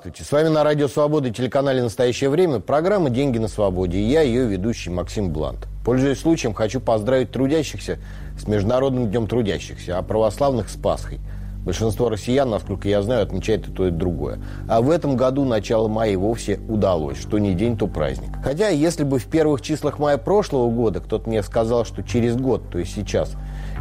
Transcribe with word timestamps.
Здравствуйте, 0.00 0.26
с 0.26 0.32
вами 0.32 0.48
на 0.48 0.64
Радио 0.64 0.88
Свобода 0.88 1.28
и 1.28 1.30
телеканале 1.30 1.82
«Настоящее 1.82 2.30
время» 2.30 2.58
программа 2.58 3.10
«Деньги 3.10 3.36
на 3.36 3.48
свободе» 3.48 3.98
и 3.98 4.02
я, 4.04 4.22
ее 4.22 4.46
ведущий 4.46 4.88
Максим 4.88 5.30
Блант. 5.30 5.68
Пользуясь 5.84 6.20
случаем, 6.20 6.54
хочу 6.54 6.80
поздравить 6.80 7.32
трудящихся 7.32 7.98
с 8.38 8.48
Международным 8.48 9.10
днем 9.10 9.26
трудящихся, 9.26 9.98
а 9.98 10.02
православных 10.02 10.70
с 10.70 10.76
Пасхой. 10.76 11.20
Большинство 11.66 12.08
россиян, 12.08 12.48
насколько 12.48 12.88
я 12.88 13.02
знаю, 13.02 13.24
отмечает 13.24 13.68
и 13.68 13.70
то, 13.70 13.88
и 13.88 13.90
другое. 13.90 14.38
А 14.66 14.80
в 14.80 14.90
этом 14.90 15.16
году 15.16 15.44
начало 15.44 15.88
мая 15.88 16.16
вовсе 16.16 16.58
удалось, 16.66 17.20
что 17.20 17.38
не 17.38 17.52
день, 17.52 17.76
то 17.76 17.86
праздник. 17.86 18.30
Хотя, 18.42 18.70
если 18.70 19.04
бы 19.04 19.18
в 19.18 19.26
первых 19.26 19.60
числах 19.60 19.98
мая 19.98 20.16
прошлого 20.16 20.70
года 20.70 21.00
кто-то 21.00 21.28
мне 21.28 21.42
сказал, 21.42 21.84
что 21.84 22.02
через 22.02 22.36
год, 22.36 22.70
то 22.70 22.78
есть 22.78 22.94
сейчас, 22.94 23.34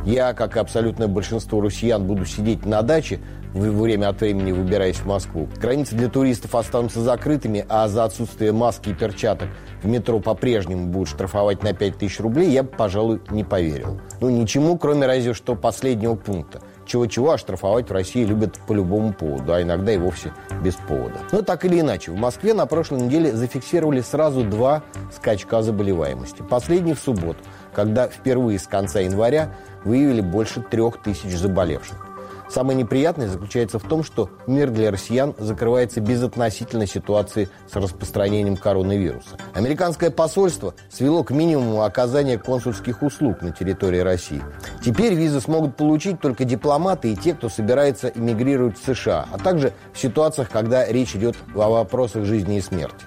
я, 0.06 0.34
как 0.34 0.58
и 0.58 0.60
абсолютное 0.60 1.08
большинство 1.08 1.62
россиян, 1.62 2.06
буду 2.06 2.26
сидеть 2.26 2.66
на 2.66 2.82
даче, 2.82 3.20
время 3.54 4.10
от 4.10 4.22
времени 4.22 4.52
выбираясь 4.52 4.98
в 4.98 5.06
Москву. 5.06 5.50
Границы 5.58 5.96
для 5.96 6.10
туристов 6.10 6.56
останутся 6.56 7.02
закрытыми, 7.02 7.66
а 7.70 7.88
за 7.88 8.04
отсутствие 8.04 8.52
маски 8.52 8.90
и 8.90 8.94
перчаток 8.94 9.50
в 9.82 9.88
метро 9.88 10.20
по-прежнему 10.20 10.88
будут 10.88 11.10
штрафовать 11.10 11.64
на 11.64 11.74
5000 11.74 12.20
рублей, 12.20 12.50
я 12.52 12.64
бы, 12.64 12.70
пожалуй, 12.70 13.22
не 13.30 13.44
поверил. 13.44 14.00
Ну, 14.20 14.30
ничему, 14.30 14.78
кроме 14.78 15.08
разве 15.08 15.34
что 15.34 15.56
последнего 15.56 16.16
пункта. 16.16 16.62
Чего-чего, 16.86 17.34
а 17.34 17.38
штрафовать 17.38 17.88
в 17.90 17.94
России 17.94 18.24
любят 18.24 18.60
по 18.68 18.74
любому 18.74 19.14
поводу, 19.14 19.54
а 19.54 19.62
иногда 19.62 19.92
и 19.92 19.98
вовсе 19.98 20.34
без 20.64 20.74
повода. 20.74 21.20
Но 21.32 21.44
так 21.44 21.64
или 21.64 21.80
иначе, 21.82 22.12
в 22.12 22.16
Москве 22.16 22.56
на 22.56 22.66
прошлой 22.66 23.02
неделе 23.02 23.32
зафиксировали 23.32 24.02
сразу 24.02 24.44
два 24.44 24.82
скачка 25.16 25.62
заболеваемости. 25.62 26.42
Последний 26.42 26.96
в 26.96 27.00
субботу, 27.00 27.40
когда 27.74 28.08
впервые 28.08 28.58
с 28.58 28.66
конца 28.66 29.02
января 29.02 29.54
выявили 29.84 30.22
больше 30.22 30.62
трех 30.62 31.00
тысяч 31.00 31.38
заболевших. 31.38 32.09
Самое 32.50 32.78
неприятное 32.78 33.28
заключается 33.28 33.78
в 33.78 33.84
том, 33.84 34.04
что 34.04 34.32
мир 34.48 34.72
для 34.72 34.90
россиян 34.90 35.36
закрывается 35.38 36.02
без 36.02 36.24
относительной 36.24 36.88
ситуации 36.88 37.48
с 37.72 37.76
распространением 37.76 38.58
коронавируса. 38.58 39.38
Американское 39.54 40.10
посольство 40.10 40.74
свело 40.90 41.24
к 41.24 41.30
минимуму 41.30 41.84
оказание 41.84 42.40
консульских 42.40 43.04
услуг 43.04 43.44
на 43.44 43.52
территории 43.52 44.00
России. 44.00 44.42
Теперь 44.84 45.14
визы 45.14 45.42
смогут 45.42 45.76
получить 45.76 46.20
только 46.20 46.44
дипломаты 46.44 47.14
и 47.14 47.16
те, 47.16 47.36
кто 47.36 47.50
собирается 47.50 48.08
эмигрировать 48.08 48.80
в 48.80 48.84
США, 48.84 49.28
а 49.32 49.38
также 49.38 49.74
в 49.94 50.00
ситуациях, 50.00 50.50
когда 50.50 50.88
речь 50.88 51.16
идет 51.16 51.36
о 51.54 51.70
вопросах 51.70 52.26
жизни 52.26 52.58
и 52.58 52.62
смерти. 52.62 53.06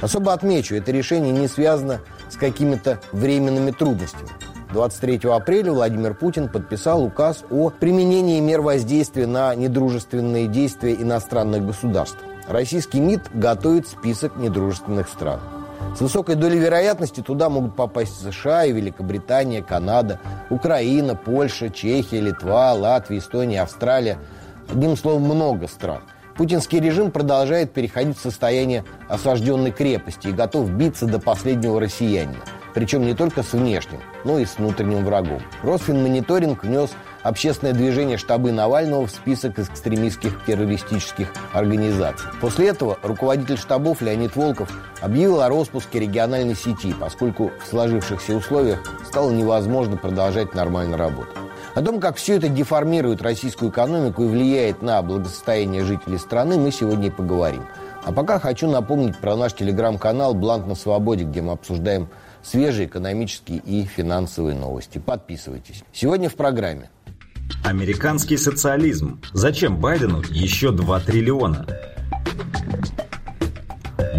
Особо 0.00 0.32
отмечу, 0.32 0.74
это 0.74 0.90
решение 0.90 1.32
не 1.32 1.46
связано 1.46 2.00
с 2.28 2.36
какими-то 2.36 3.00
временными 3.12 3.70
трудностями. 3.70 4.30
23 4.72 5.28
апреля 5.30 5.72
Владимир 5.72 6.14
Путин 6.14 6.48
подписал 6.48 7.02
указ 7.02 7.42
о 7.50 7.70
применении 7.70 8.38
мер 8.38 8.60
воздействия 8.60 9.26
на 9.26 9.54
недружественные 9.56 10.46
действия 10.46 10.94
иностранных 10.94 11.66
государств. 11.66 12.18
Российский 12.46 13.00
МИД 13.00 13.30
готовит 13.34 13.88
список 13.88 14.36
недружественных 14.36 15.08
стран. 15.08 15.40
С 15.96 16.00
высокой 16.00 16.36
долей 16.36 16.60
вероятности 16.60 17.20
туда 17.20 17.48
могут 17.48 17.74
попасть 17.74 18.20
США 18.22 18.64
и 18.64 18.72
Великобритания, 18.72 19.60
Канада, 19.60 20.20
Украина, 20.50 21.16
Польша, 21.16 21.68
Чехия, 21.70 22.20
Литва, 22.20 22.72
Латвия, 22.72 23.18
Эстония, 23.18 23.62
Австралия. 23.62 24.18
Одним 24.70 24.96
словом, 24.96 25.22
много 25.22 25.66
стран. 25.66 26.02
Путинский 26.36 26.78
режим 26.78 27.10
продолжает 27.10 27.72
переходить 27.72 28.18
в 28.18 28.22
состояние 28.22 28.84
осажденной 29.08 29.72
крепости 29.72 30.28
и 30.28 30.32
готов 30.32 30.70
биться 30.70 31.06
до 31.06 31.18
последнего 31.18 31.80
россиянина– 31.80 32.38
причем 32.74 33.02
не 33.02 33.14
только 33.14 33.42
с 33.42 33.52
внешним, 33.52 34.00
но 34.24 34.38
и 34.38 34.44
с 34.44 34.58
внутренним 34.58 35.04
врагом. 35.04 35.40
Росфинмониторинг 35.62 36.64
внес 36.64 36.90
общественное 37.22 37.72
движение 37.72 38.16
штабы 38.16 38.52
Навального 38.52 39.06
в 39.06 39.10
список 39.10 39.58
экстремистских 39.58 40.44
террористических 40.44 41.32
организаций. 41.52 42.28
После 42.40 42.68
этого 42.68 42.98
руководитель 43.02 43.58
штабов 43.58 44.02
Леонид 44.02 44.36
Волков 44.36 44.70
объявил 45.00 45.40
о 45.40 45.48
распуске 45.48 46.00
региональной 46.00 46.54
сети, 46.54 46.94
поскольку 46.98 47.50
в 47.62 47.68
сложившихся 47.68 48.34
условиях 48.34 48.80
стало 49.06 49.30
невозможно 49.30 49.96
продолжать 49.96 50.54
нормально 50.54 50.96
работать. 50.96 51.36
О 51.74 51.82
том, 51.82 52.00
как 52.00 52.16
все 52.16 52.36
это 52.36 52.48
деформирует 52.48 53.22
российскую 53.22 53.70
экономику 53.70 54.24
и 54.24 54.28
влияет 54.28 54.82
на 54.82 55.00
благосостояние 55.02 55.84
жителей 55.84 56.18
страны, 56.18 56.58
мы 56.58 56.72
сегодня 56.72 57.08
и 57.08 57.10
поговорим. 57.10 57.64
А 58.04 58.12
пока 58.12 58.40
хочу 58.40 58.68
напомнить 58.68 59.16
про 59.18 59.36
наш 59.36 59.52
телеграм-канал 59.52 60.34
«Бланк 60.34 60.66
на 60.66 60.74
свободе», 60.74 61.24
где 61.24 61.42
мы 61.42 61.52
обсуждаем 61.52 62.08
свежие 62.42 62.86
экономические 62.86 63.58
и 63.58 63.84
финансовые 63.84 64.56
новости. 64.56 64.98
Подписывайтесь. 64.98 65.82
Сегодня 65.92 66.28
в 66.28 66.34
программе. 66.34 66.90
Американский 67.64 68.36
социализм. 68.36 69.20
Зачем 69.32 69.76
Байдену 69.76 70.22
еще 70.30 70.72
2 70.72 71.00
триллиона? 71.00 71.66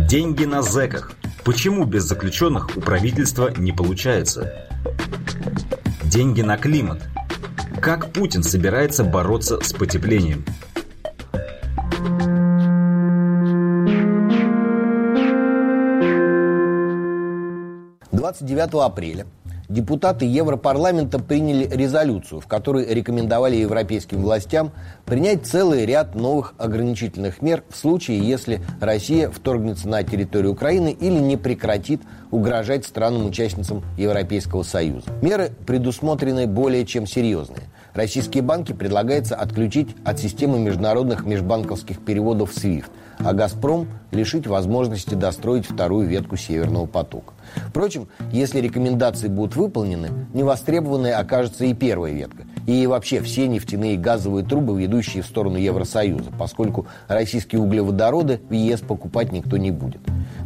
Деньги 0.08 0.46
на 0.46 0.62
зэках. 0.62 1.14
Почему 1.44 1.86
без 1.86 2.04
заключенных 2.04 2.76
у 2.76 2.82
правительства 2.82 3.52
не 3.58 3.72
получается? 3.72 4.68
Деньги 6.04 6.42
на 6.42 6.58
климат. 6.58 7.02
Как 7.82 8.12
Путин 8.12 8.44
собирается 8.44 9.04
бороться 9.04 9.60
с 9.62 9.74
потеплением? 9.74 10.46
29 18.32 18.86
апреля 18.86 19.26
депутаты 19.68 20.26
Европарламента 20.26 21.20
приняли 21.20 21.68
резолюцию, 21.70 22.42
в 22.42 22.48
которой 22.48 22.86
рекомендовали 22.86 23.56
европейским 23.56 24.22
властям 24.22 24.72
принять 25.06 25.46
целый 25.46 25.86
ряд 25.86 26.16
новых 26.16 26.54
ограничительных 26.58 27.42
мер 27.42 27.64
в 27.70 27.76
случае, 27.76 28.20
если 28.20 28.62
Россия 28.80 29.30
вторгнется 29.30 29.88
на 29.88 30.04
территорию 30.04 30.52
Украины 30.52 30.92
или 30.92 31.20
не 31.20 31.38
прекратит 31.38 32.02
угрожать 32.32 32.86
странам-участницам 32.86 33.84
Европейского 33.98 34.64
Союза. 34.64 35.06
Меры 35.22 35.52
предусмотрены 35.66 36.48
более 36.48 36.86
чем 36.86 37.08
серьезные. 37.08 37.70
Российские 37.94 38.42
банки 38.42 38.72
предлагается 38.72 39.36
отключить 39.36 39.96
от 40.06 40.18
системы 40.20 40.60
международных 40.60 41.26
межбанковских 41.26 42.00
переводов 42.00 42.52
SWIFT, 42.56 42.90
а 43.20 43.34
«Газпром» 43.34 43.88
лишить 44.12 44.48
возможности 44.48 45.14
достроить 45.14 45.66
вторую 45.66 46.08
ветку 46.08 46.38
«Северного 46.38 46.86
потока». 46.86 47.34
Впрочем, 47.68 48.08
если 48.32 48.62
рекомендации 48.62 49.28
будут 49.28 49.58
выполнены, 49.58 50.10
невостребованной 50.34 51.14
окажется 51.14 51.66
и 51.66 51.74
первая 51.74 52.14
ветка. 52.14 52.46
И 52.66 52.88
вообще 52.88 53.22
все 53.22 53.48
нефтяные 53.48 53.96
и 53.96 53.98
газовые 53.98 54.46
трубы, 54.46 54.80
ведущие 54.80 55.24
в 55.24 55.26
сторону 55.26 55.58
Евросоюза, 55.58 56.32
поскольку 56.38 56.88
российские 57.08 57.60
углеводороды 57.60 58.40
в 58.48 58.54
ЕС 58.54 58.80
покупать 58.80 59.32
никто 59.34 59.58
не 59.58 59.72
будет. 59.72 60.02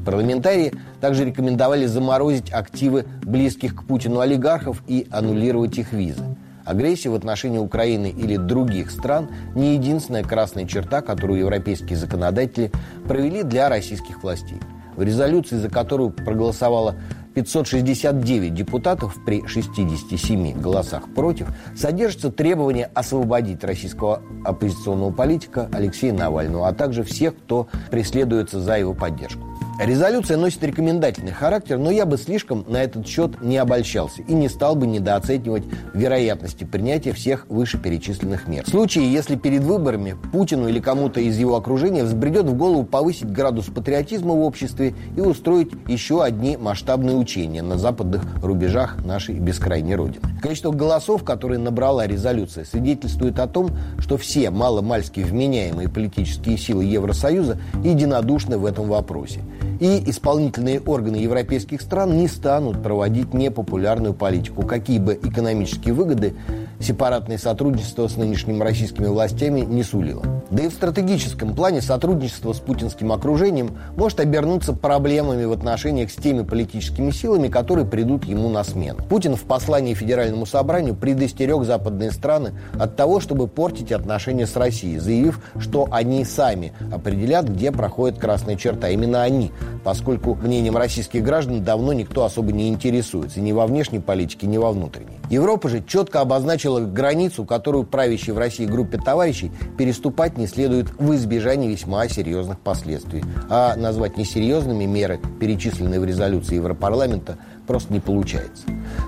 Парламентарии 0.06 0.74
также 1.00 1.26
рекомендовали 1.26 1.86
заморозить 1.86 2.52
активы 2.52 3.06
близких 3.22 3.76
к 3.76 3.84
Путину 3.84 4.20
олигархов 4.20 4.82
и 4.88 5.08
аннулировать 5.12 5.78
их 5.78 5.94
визы. 5.94 6.24
Агрессия 6.66 7.10
в 7.10 7.16
отношении 7.16 7.60
Украины 7.60 8.08
или 8.10 8.38
других 8.38 8.90
стран 8.90 9.30
не 9.54 9.76
единственная 9.76 10.24
красная 10.24 10.66
черта, 10.66 11.02
которую 11.02 11.40
европейские 11.40 11.96
законодатели 11.96 12.72
провели 13.08 13.44
для 13.44 13.70
российских 13.70 14.24
властей. 14.24 14.60
В 14.96 15.04
резолюции, 15.04 15.58
за 15.58 15.70
которую 15.70 16.10
проголосовало 16.10 16.96
569 17.36 18.54
депутатов 18.54 19.18
при 19.26 19.46
67 19.46 20.60
голосах 20.60 21.14
против, 21.14 21.48
содержится 21.76 22.32
требование 22.32 22.90
освободить 22.94 23.64
российского 23.64 24.22
оппозиционного 24.44 25.12
политика 25.12 25.70
Алексея 25.74 26.14
Навального, 26.14 26.68
а 26.68 26.74
также 26.74 27.04
всех, 27.04 27.36
кто 27.36 27.68
преследуется 27.92 28.60
за 28.62 28.78
его 28.78 28.94
поддержку. 28.94 29.46
Резолюция 29.78 30.38
носит 30.38 30.64
рекомендательный 30.64 31.34
характер, 31.34 31.78
но 31.78 31.92
я 31.92 32.06
бы 32.06 32.18
слишком 32.18 32.64
на 32.70 32.82
этот 32.82 33.06
счет 33.06 33.42
не 33.42 33.58
обольщался 33.58 34.22
и 34.22 34.34
не 34.34 34.48
стал 34.48 34.76
бы 34.78 34.88
недооценивать 34.88 35.64
вероятности 35.94 36.64
принятия 36.64 37.12
всех 37.12 37.46
вышеперечисленных 37.50 38.48
мер. 38.48 38.64
В 38.64 38.70
случае, 38.70 39.12
если 39.12 39.36
перед 39.36 39.64
выборами 39.64 40.16
Путину 40.32 40.70
или 40.70 40.80
кому-то 40.80 41.20
из 41.20 41.38
его 41.38 41.58
окружения 41.58 42.06
взбредет 42.06 42.46
в 42.46 42.56
голову 42.56 42.86
повысить 42.86 43.30
градус 43.30 43.66
патриотизма 43.66 44.34
в 44.34 44.44
обществе 44.44 44.94
и 45.18 45.20
устроить 45.20 45.72
еще 45.88 46.24
одни 46.24 46.56
масштабные 46.56 47.18
учения 47.26 47.64
на 47.64 47.80
западных 47.80 48.22
рубежах 48.44 49.04
нашей 49.04 49.40
бескрайней 49.40 49.96
Родины. 49.96 50.22
Количество 50.44 50.72
голосов, 50.72 51.24
которые 51.24 51.58
набрала 51.58 52.06
резолюция, 52.06 52.66
свидетельствует 52.66 53.40
о 53.40 53.48
том, 53.48 53.72
что 53.98 54.18
все 54.18 54.52
маломальски 54.52 55.22
вменяемые 55.22 55.90
политические 55.90 56.58
силы 56.60 56.84
Евросоюза 56.86 57.58
единодушны 57.84 58.60
в 58.60 58.66
этом 58.66 58.88
вопросе– 58.88 59.40
и 59.80 60.10
исполнительные 60.10 60.80
органы 60.80 61.18
европейских 61.18 61.82
стран 61.82 62.18
не 62.18 62.28
станут 62.28 62.82
проводить 62.82 63.34
непопулярную 63.34 64.14
политику, 64.14 64.66
какие 64.66 65.00
бы 65.00 65.20
экономические 65.22 65.94
выгоды 65.94 66.34
сепаратное 66.80 67.38
сотрудничество 67.38 68.08
с 68.08 68.18
нынешними 68.18 68.62
российскими 68.62 69.08
властями 69.08 69.62
не 69.62 69.84
сулило. 69.84 70.24
Да 70.52 70.64
и 70.64 70.68
в 70.68 70.74
стратегическом 70.74 71.56
плане 71.56 71.82
сотрудничество 71.82 72.54
с 72.54 72.60
путинским 72.60 73.12
окружением 73.12 73.78
может 73.96 74.20
обернуться 74.20 74.74
проблемами 74.74 75.46
в 75.46 75.52
отношениях 75.52 76.12
с 76.12 76.16
теми 76.16 76.44
политическими 76.44 77.12
силами, 77.12 77.48
которые 77.48 77.86
придут 77.86 78.26
ему 78.26 78.50
на 78.50 78.64
смену. 78.64 79.00
Путин 79.10 79.36
в 79.36 79.44
послании 79.44 79.94
Федеральному 79.94 80.46
собранию 80.46 80.96
предостерег 80.96 81.64
западные 81.64 82.12
страны 82.12 82.54
от 82.80 82.96
того, 82.96 83.20
чтобы 83.20 83.48
портить 83.48 83.92
отношения 83.92 84.46
с 84.46 84.56
Россией, 84.56 85.00
заявив, 85.00 85.40
что 85.60 85.88
они 85.92 86.24
сами 86.26 86.74
определят, 86.92 87.48
где 87.48 87.72
проходит 87.72 88.20
красная 88.20 88.56
черта. 88.56 88.90
Именно 88.90 89.24
они, 89.24 89.52
поскольку 89.84 90.36
мнением 90.36 90.78
российских 90.78 91.24
граждан 91.24 91.64
давно 91.64 91.94
никто 91.94 92.26
особо 92.26 92.52
не 92.52 92.70
интересуется 92.70 93.40
ни 93.40 93.52
во 93.52 93.68
внешней 93.68 94.00
политике, 94.00 94.48
ни 94.48 94.58
во 94.58 94.72
внутренней. 94.72 95.18
Европа 95.30 95.70
же 95.70 95.84
четко 95.86 96.22
обозначила 96.22 96.80
границу, 96.80 97.46
которую 97.46 97.84
правящей 97.84 98.34
в 98.34 98.38
России 98.38 98.66
группе 98.66 98.98
товарищей 98.98 99.52
переступать 99.78 100.38
не 100.38 100.48
следует 100.48 100.90
в 101.00 101.14
избежании 101.16 101.70
весьма 101.70 102.08
серьезных 102.08 102.60
последствий. 102.60 103.24
А 103.50 103.76
назвать 103.76 104.18
несерьезными 104.18 104.86
меры, 104.86 105.20
перечисленные 105.40 106.00
в 106.00 106.06
резолюции 106.06 106.56
Европарламента, 106.56 107.38
просто 107.68 107.94
не 107.94 108.00
получается. 108.00 108.64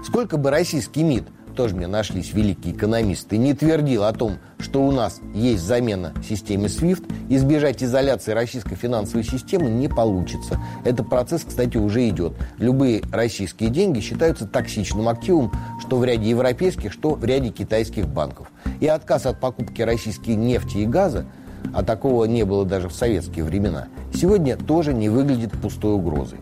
Сколько 0.05 0.37
бы 0.37 0.49
российский 0.51 1.03
МИД 1.03 1.25
тоже 1.57 1.75
мне 1.75 1.87
нашлись 1.87 2.33
великие 2.33 2.73
экономисты, 2.73 3.37
не 3.37 3.53
твердил 3.53 4.03
о 4.03 4.13
том, 4.13 4.37
что 4.59 4.85
у 4.85 4.91
нас 4.91 5.19
есть 5.33 5.63
замена 5.63 6.13
системе 6.25 6.67
SWIFT, 6.67 7.11
избежать 7.29 7.83
изоляции 7.83 8.31
российской 8.31 8.75
финансовой 8.75 9.23
системы 9.23 9.67
не 9.67 9.89
получится. 9.89 10.59
Этот 10.85 11.09
процесс, 11.09 11.43
кстати, 11.43 11.75
уже 11.75 12.07
идет. 12.07 12.33
Любые 12.59 13.01
российские 13.11 13.69
деньги 13.69 13.99
считаются 13.99 14.45
токсичным 14.45 15.09
активом, 15.09 15.51
что 15.81 15.97
в 15.97 16.05
ряде 16.05 16.29
европейских, 16.29 16.93
что 16.93 17.15
в 17.15 17.25
ряде 17.25 17.49
китайских 17.49 18.07
банков. 18.07 18.51
И 18.79 18.87
отказ 18.87 19.25
от 19.25 19.39
покупки 19.39 19.81
российской 19.81 20.35
нефти 20.35 20.77
и 20.77 20.85
газа 20.85 21.25
а 21.73 21.83
такого 21.83 22.25
не 22.25 22.43
было 22.43 22.65
даже 22.65 22.89
в 22.89 22.93
советские 22.93 23.45
времена, 23.45 23.87
сегодня 24.13 24.57
тоже 24.57 24.93
не 24.93 25.09
выглядит 25.09 25.51
пустой 25.51 25.93
угрозой. 25.93 26.39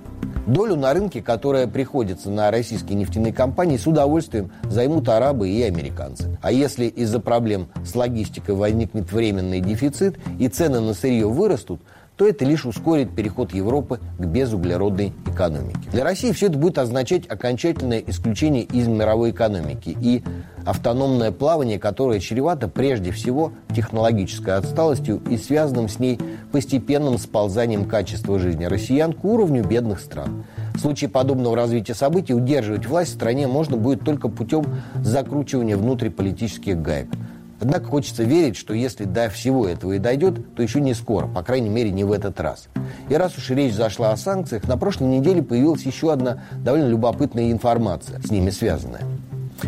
Долю 0.48 0.76
на 0.76 0.94
рынке, 0.94 1.24
которая 1.24 1.66
приходится 1.66 2.30
на 2.30 2.52
российские 2.52 2.96
нефтяные 2.96 3.34
компании, 3.34 3.78
с 3.78 3.88
удовольствием 3.88 4.52
займут 4.64 5.10
арабы 5.10 5.50
и 5.50 5.64
американцы. 5.64 6.38
А 6.44 6.52
если 6.52 6.86
из-за 6.86 7.20
проблем 7.20 7.68
с 7.84 7.96
логистикой 7.96 8.54
возникнет 8.54 9.12
временный 9.12 9.60
дефицит 9.60 10.20
и 10.38 10.48
цены 10.48 10.82
на 10.82 10.94
сырье 10.94 11.28
вырастут, 11.28 11.82
то 12.18 12.28
это 12.28 12.46
лишь 12.46 12.66
ускорит 12.66 13.14
переход 13.14 13.54
Европы 13.54 14.00
к 14.18 14.26
безуглеродной 14.26 15.14
экономике. 15.26 15.80
Для 15.92 16.04
России 16.04 16.32
все 16.32 16.48
это 16.48 16.58
будет 16.58 16.78
означать 16.78 17.28
окончательное 17.28 18.00
исключение 18.00 18.64
из 18.64 18.88
мировой 18.88 19.32
экономики 19.32 19.96
и 20.00 20.24
автономное 20.66 21.32
плавание, 21.32 21.78
которое 21.78 22.20
чревато 22.20 22.68
прежде 22.68 23.12
всего 23.12 23.52
технологической 23.76 24.56
отсталостью 24.56 25.22
и 25.30 25.38
связанным 25.38 25.90
с 25.90 26.00
ней 26.00 26.20
постепенным 26.52 27.18
сползанием 27.18 27.86
качества 27.86 28.40
жизни 28.40 28.66
россиян 28.66 29.14
к 29.14 29.24
уровню 29.26 29.64
бедных 29.64 30.00
стран. 30.00 30.46
В 30.74 30.80
случае 30.80 31.10
подобного 31.10 31.56
развития 31.56 31.94
событий 31.94 32.34
удерживать 32.34 32.86
власть 32.86 33.12
в 33.12 33.16
стране 33.16 33.48
можно 33.48 33.78
будет 33.78 34.04
только 34.04 34.30
путем 34.30 34.66
закручивания 34.96 35.78
внутриполитических 35.78 36.82
гаек– 36.82 37.10
Однако 37.60 37.86
хочется 37.86 38.24
верить, 38.24 38.58
что 38.58 38.74
если 38.74 39.06
до 39.06 39.30
всего 39.30 39.68
этого 39.68 39.94
и 39.94 40.00
дойдет, 40.00 40.56
то 40.56 40.62
еще 40.62 40.82
не 40.82 40.94
скоро, 40.94 41.28
по 41.28 41.44
крайней 41.44 41.70
мере, 41.70 41.92
не 41.92 42.04
в 42.04 42.12
этот 42.12 42.40
раз. 42.40 42.68
И 43.10 43.16
раз 43.16 43.38
уж 43.38 43.50
речь 43.50 43.74
зашла 43.74 44.12
о 44.12 44.18
санкциях, 44.18 44.68
на 44.68 44.78
прошлой 44.78 45.08
неделе 45.08 45.42
появилась 45.42 45.84
еще 45.84 46.12
одна 46.12 46.44
довольно 46.64 46.88
любопытная 46.88 47.52
информация, 47.52 48.20
с 48.22 48.32
ними 48.32 48.50
связанная. 48.50 49.02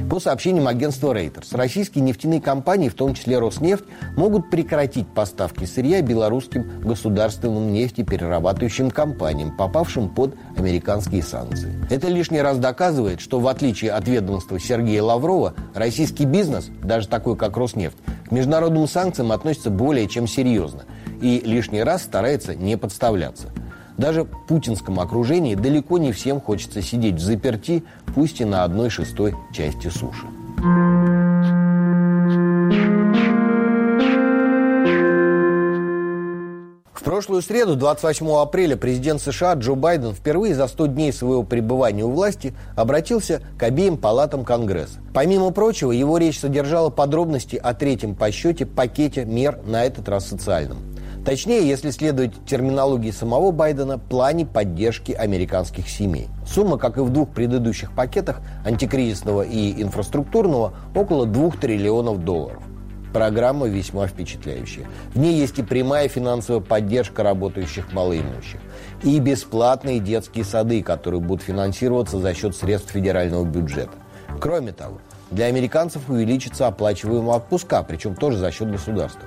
По 0.10 0.20
сообщениям 0.20 0.68
агентства 0.68 1.14
Reuters, 1.14 1.56
российские 1.56 2.04
нефтяные 2.04 2.42
компании, 2.42 2.90
в 2.90 2.94
том 2.94 3.14
числе 3.14 3.40
Роснефть, 3.40 3.86
могут 4.16 4.50
прекратить 4.50 5.08
поставки 5.08 5.66
сырья 5.66 6.02
белорусским 6.02 6.82
государственным 6.82 7.72
нефтеперерабатывающим 7.72 8.92
компаниям, 8.92 9.56
попавшим 9.56 10.10
под 10.10 10.36
американские 10.58 11.24
санкции. 11.24 11.74
Это 11.90 12.08
лишний 12.08 12.42
раз 12.42 12.58
доказывает, 12.58 13.22
что 13.22 13.40
в 13.40 13.48
отличие 13.48 13.92
от 13.92 14.08
ведомства 14.08 14.60
Сергея 14.60 15.04
Лаврова, 15.04 15.54
российский 15.74 16.26
бизнес, 16.26 16.70
даже 16.84 17.08
такой 17.08 17.36
как 17.36 17.56
Роснефть, 17.58 17.98
к 18.28 18.32
международным 18.32 18.88
санкциям 18.88 19.32
относится 19.32 19.70
более 19.70 20.08
чем 20.08 20.28
серьезно 20.28 20.84
и 21.22 21.42
лишний 21.44 21.82
раз 21.82 22.04
старается 22.04 22.56
не 22.56 22.78
подставляться– 22.78 23.48
даже 23.98 24.24
в 24.24 24.46
путинском 24.48 25.00
окружении 25.00 25.56
далеко 25.56 25.98
не 25.98 26.12
всем 26.12 26.40
хочется 26.40 26.82
сидеть 26.82 27.16
в 27.16 27.20
заперти, 27.20 27.84
пусть 28.14 28.42
и 28.42 28.46
на 28.46 28.64
одной 28.64 28.90
шестой 28.90 29.36
части 29.54 29.90
суши. 29.90 30.28
В 36.94 37.04
прошлую 37.10 37.42
среду, 37.42 37.76
28 37.78 38.30
апреля, 38.32 38.76
президент 38.76 39.22
США 39.22 39.54
Джо 39.54 39.76
Байден 39.76 40.14
впервые 40.14 40.54
за 40.56 40.68
100 40.68 40.88
дней 40.88 41.14
своего 41.14 41.44
пребывания 41.44 42.04
у 42.04 42.12
власти 42.12 42.54
обратился 42.76 43.42
к 43.58 43.64
обеим 43.64 43.98
палатам 43.98 44.44
Конгресса. 44.44 45.00
Помимо 45.14 45.52
прочего, 45.52 45.92
его 45.92 46.18
речь 46.18 46.40
содержала 46.40 46.90
подробности 46.90 47.56
о 47.56 47.74
третьем 47.74 48.14
по 48.14 48.30
счете 48.32 48.66
пакете 48.66 49.24
мер, 49.24 49.58
на 49.66 49.86
этот 49.86 50.10
раз 50.10 50.28
социальном. 50.28 50.97
Точнее, 51.28 51.68
если 51.68 51.90
следовать 51.90 52.32
терминологии 52.46 53.12
самого 53.12 53.52
Байдена, 53.52 54.00
плане 54.00 54.46
поддержки 54.46 55.12
американских 55.12 55.90
семей. 55.90 56.30
Сумма, 56.48 56.78
как 56.78 56.98
и 56.98 57.02
в 57.02 57.10
двух 57.10 57.32
предыдущих 57.32 57.92
пакетах, 57.92 58.40
антикризисного 58.66 59.42
и 59.42 59.84
инфраструктурного, 59.84 60.74
около 60.96 61.26
2 61.26 61.50
триллионов 61.60 62.24
долларов. 62.24 62.64
Программа 63.12 63.68
весьма 63.68 64.08
впечатляющая. 64.08 64.88
В 65.14 65.20
ней 65.20 65.38
есть 65.38 65.60
и 65.60 65.64
прямая 65.64 66.08
финансовая 66.08 66.62
поддержка 66.62 67.24
работающих 67.24 67.92
малоимущих, 67.92 68.62
и 69.04 69.20
бесплатные 69.20 70.00
детские 70.00 70.46
сады, 70.46 70.82
которые 70.82 71.20
будут 71.20 71.44
финансироваться 71.44 72.20
за 72.20 72.34
счет 72.34 72.56
средств 72.56 72.92
федерального 72.92 73.44
бюджета. 73.44 73.98
Кроме 74.40 74.72
того, 74.72 75.00
для 75.32 75.46
американцев 75.46 76.10
увеличится 76.10 76.68
оплачиваемые 76.68 77.36
отпуска, 77.36 77.84
причем 77.84 78.16
тоже 78.16 78.38
за 78.38 78.52
счет 78.52 78.72
государства. 78.72 79.24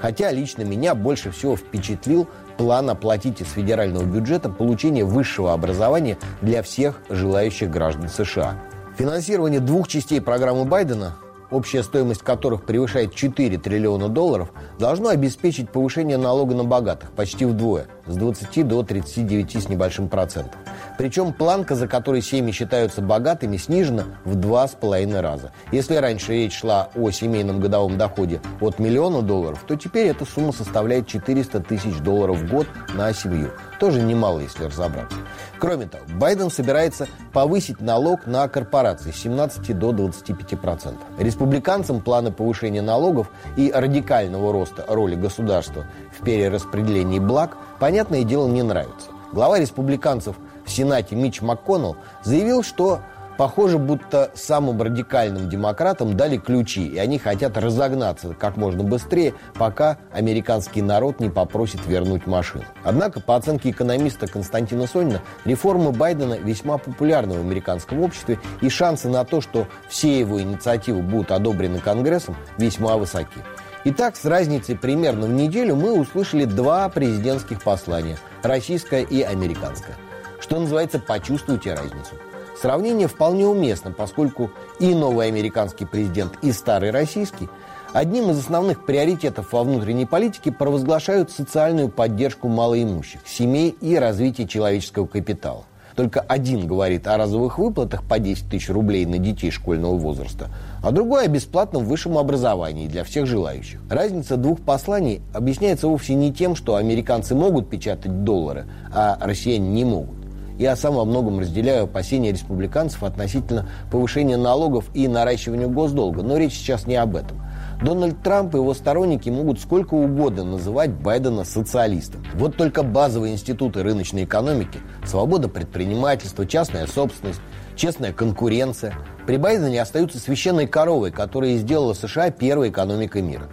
Хотя 0.00 0.30
лично 0.30 0.62
меня 0.62 0.94
больше 0.94 1.30
всего 1.30 1.56
впечатлил 1.56 2.28
план 2.56 2.90
оплатить 2.90 3.40
из 3.40 3.50
федерального 3.50 4.04
бюджета 4.04 4.48
получение 4.48 5.04
высшего 5.04 5.52
образования 5.52 6.18
для 6.40 6.62
всех 6.62 7.00
желающих 7.08 7.70
граждан 7.70 8.08
США. 8.08 8.58
Финансирование 8.96 9.60
двух 9.60 9.88
частей 9.88 10.20
программы 10.20 10.64
Байдена 10.64 11.16
общая 11.54 11.82
стоимость 11.82 12.22
которых 12.22 12.64
превышает 12.64 13.14
4 13.14 13.58
триллиона 13.58 14.08
долларов, 14.08 14.52
должно 14.78 15.10
обеспечить 15.10 15.70
повышение 15.70 16.16
налога 16.16 16.54
на 16.54 16.64
богатых 16.64 17.12
почти 17.12 17.44
вдвое, 17.44 17.86
с 18.06 18.16
20 18.16 18.66
до 18.66 18.82
39 18.82 19.62
с 19.62 19.68
небольшим 19.68 20.08
процентов. 20.08 20.54
Причем 20.98 21.32
планка, 21.32 21.74
за 21.74 21.88
которой 21.88 22.22
семьи 22.22 22.52
считаются 22.52 23.02
богатыми, 23.02 23.56
снижена 23.56 24.04
в 24.24 24.34
два 24.36 24.68
с 24.68 24.72
половиной 24.72 25.20
раза. 25.20 25.52
Если 25.72 25.96
раньше 25.96 26.32
речь 26.32 26.58
шла 26.58 26.88
о 26.94 27.10
семейном 27.10 27.60
годовом 27.60 27.98
доходе 27.98 28.40
от 28.60 28.78
миллиона 28.78 29.22
долларов, 29.22 29.64
то 29.66 29.76
теперь 29.76 30.08
эта 30.08 30.24
сумма 30.24 30.52
составляет 30.52 31.06
400 31.06 31.60
тысяч 31.60 31.98
долларов 31.98 32.38
в 32.38 32.50
год 32.50 32.66
на 32.94 33.12
семью. 33.12 33.50
Тоже 33.80 34.00
немало, 34.02 34.40
если 34.40 34.64
разобраться. 34.64 35.16
Кроме 35.58 35.86
того, 35.86 36.04
Байден 36.16 36.50
собирается 36.50 37.08
повысить 37.32 37.80
налог 37.80 38.26
на 38.26 38.46
корпорации 38.48 39.10
с 39.10 39.16
17 39.16 39.76
до 39.78 39.92
25 39.92 40.60
процентов. 40.60 41.02
Республиканцам 41.18 42.00
планы 42.00 42.30
повышения 42.30 42.82
налогов 42.82 43.30
и 43.56 43.72
радикального 43.74 44.52
роста 44.52 44.84
роли 44.88 45.14
государства 45.14 45.86
перераспределении 46.24 47.18
благ, 47.18 47.56
понятное 47.78 48.24
дело, 48.24 48.48
не 48.48 48.62
нравятся. 48.62 49.10
Глава 49.32 49.58
республиканцев 49.58 50.36
в 50.64 50.70
Сенате 50.70 51.16
Мич 51.16 51.42
МакКоннелл 51.42 51.96
заявил, 52.22 52.62
что 52.62 53.00
Похоже, 53.36 53.78
будто 53.78 54.30
самым 54.34 54.80
радикальным 54.80 55.48
демократам 55.48 56.16
дали 56.16 56.36
ключи, 56.36 56.86
и 56.86 56.98
они 56.98 57.18
хотят 57.18 57.56
разогнаться 57.58 58.32
как 58.34 58.56
можно 58.56 58.84
быстрее, 58.84 59.34
пока 59.54 59.98
американский 60.12 60.82
народ 60.82 61.18
не 61.18 61.30
попросит 61.30 61.84
вернуть 61.86 62.26
машину. 62.26 62.64
Однако, 62.84 63.20
по 63.20 63.34
оценке 63.34 63.70
экономиста 63.70 64.28
Константина 64.28 64.86
Сонина, 64.86 65.20
реформы 65.44 65.90
Байдена 65.90 66.34
весьма 66.34 66.78
популярны 66.78 67.34
в 67.34 67.40
американском 67.40 68.02
обществе, 68.02 68.38
и 68.60 68.68
шансы 68.68 69.08
на 69.08 69.24
то, 69.24 69.40
что 69.40 69.66
все 69.88 70.20
его 70.20 70.40
инициативы 70.40 71.02
будут 71.02 71.32
одобрены 71.32 71.80
Конгрессом, 71.80 72.36
весьма 72.56 72.96
высоки. 72.96 73.40
Итак, 73.86 74.16
с 74.16 74.24
разницей 74.24 74.76
примерно 74.76 75.26
в 75.26 75.30
неделю 75.30 75.76
мы 75.76 75.92
услышали 75.92 76.46
два 76.46 76.88
президентских 76.88 77.62
послания– 77.62 78.16
российское 78.42 79.02
и 79.02 79.20
американское. 79.20 79.94
Что 80.40 80.58
называется, 80.58 80.98
почувствуйте 80.98 81.74
разницу. 81.74 82.14
Сравнение 82.58 83.08
вполне 83.08 83.46
уместно, 83.46 83.92
поскольку 83.92 84.50
и 84.80 84.94
новый 84.94 85.26
американский 85.26 85.84
президент, 85.84 86.38
и 86.40 86.52
старый 86.52 86.92
российский 86.92 87.50
одним 87.92 88.30
из 88.30 88.38
основных 88.38 88.86
приоритетов 88.86 89.52
во 89.52 89.64
внутренней 89.64 90.06
политике 90.06 90.50
провозглашают 90.50 91.30
социальную 91.30 91.90
поддержку 91.90 92.48
малоимущих, 92.48 93.20
семей 93.26 93.76
и 93.82 93.96
развитие 93.96 94.48
человеческого 94.48 95.06
капитала. 95.06 95.64
Только 95.96 96.20
один 96.20 96.66
говорит 96.66 97.06
о 97.06 97.16
разовых 97.16 97.58
выплатах 97.58 98.02
по 98.02 98.18
10 98.18 98.48
тысяч 98.48 98.68
рублей 98.68 99.06
на 99.06 99.18
детей 99.18 99.50
школьного 99.50 99.96
возраста, 99.96 100.48
а 100.82 100.90
другой 100.90 101.26
о 101.26 101.28
бесплатном 101.28 101.84
высшем 101.84 102.18
образовании 102.18 102.88
для 102.88 103.04
всех 103.04 103.26
желающих. 103.26 103.80
Разница 103.88 104.36
двух 104.36 104.60
посланий 104.60 105.22
объясняется 105.32 105.86
вовсе 105.86 106.14
не 106.14 106.32
тем, 106.32 106.56
что 106.56 106.74
американцы 106.74 107.34
могут 107.36 107.70
печатать 107.70 108.24
доллары, 108.24 108.66
а 108.92 109.18
россияне 109.20 109.68
не 109.68 109.84
могут. 109.84 110.16
Я 110.58 110.76
сам 110.76 110.94
во 110.94 111.04
многом 111.04 111.40
разделяю 111.40 111.84
опасения 111.84 112.30
республиканцев 112.30 113.02
относительно 113.02 113.68
повышения 113.90 114.36
налогов 114.36 114.88
и 114.94 115.08
наращивания 115.08 115.66
госдолга, 115.66 116.22
но 116.22 116.36
речь 116.36 116.54
сейчас 116.54 116.86
не 116.86 116.94
об 116.96 117.16
этом. 117.16 117.40
Дональд 117.82 118.22
Трамп 118.22 118.54
и 118.54 118.58
его 118.58 118.72
сторонники 118.74 119.28
могут 119.28 119.60
сколько 119.60 119.94
угодно 119.94 120.44
называть 120.44 120.90
Байдена 120.90 121.44
социалистом. 121.44 122.24
Вот 122.34 122.56
только 122.56 122.82
базовые 122.82 123.34
институты 123.34 123.82
рыночной 123.82 124.24
экономики, 124.24 124.80
свобода 125.04 125.48
предпринимательства, 125.48 126.46
частная 126.46 126.86
собственность, 126.86 127.40
честная 127.76 128.12
конкуренция 128.12 128.94
при 129.26 129.36
Байдене 129.36 129.80
остаются 129.82 130.18
священной 130.18 130.66
коровой, 130.66 131.10
которая 131.10 131.56
сделала 131.56 131.94
США 131.94 132.30
первой 132.30 132.70
экономикой 132.70 133.22
мира. 133.22 133.48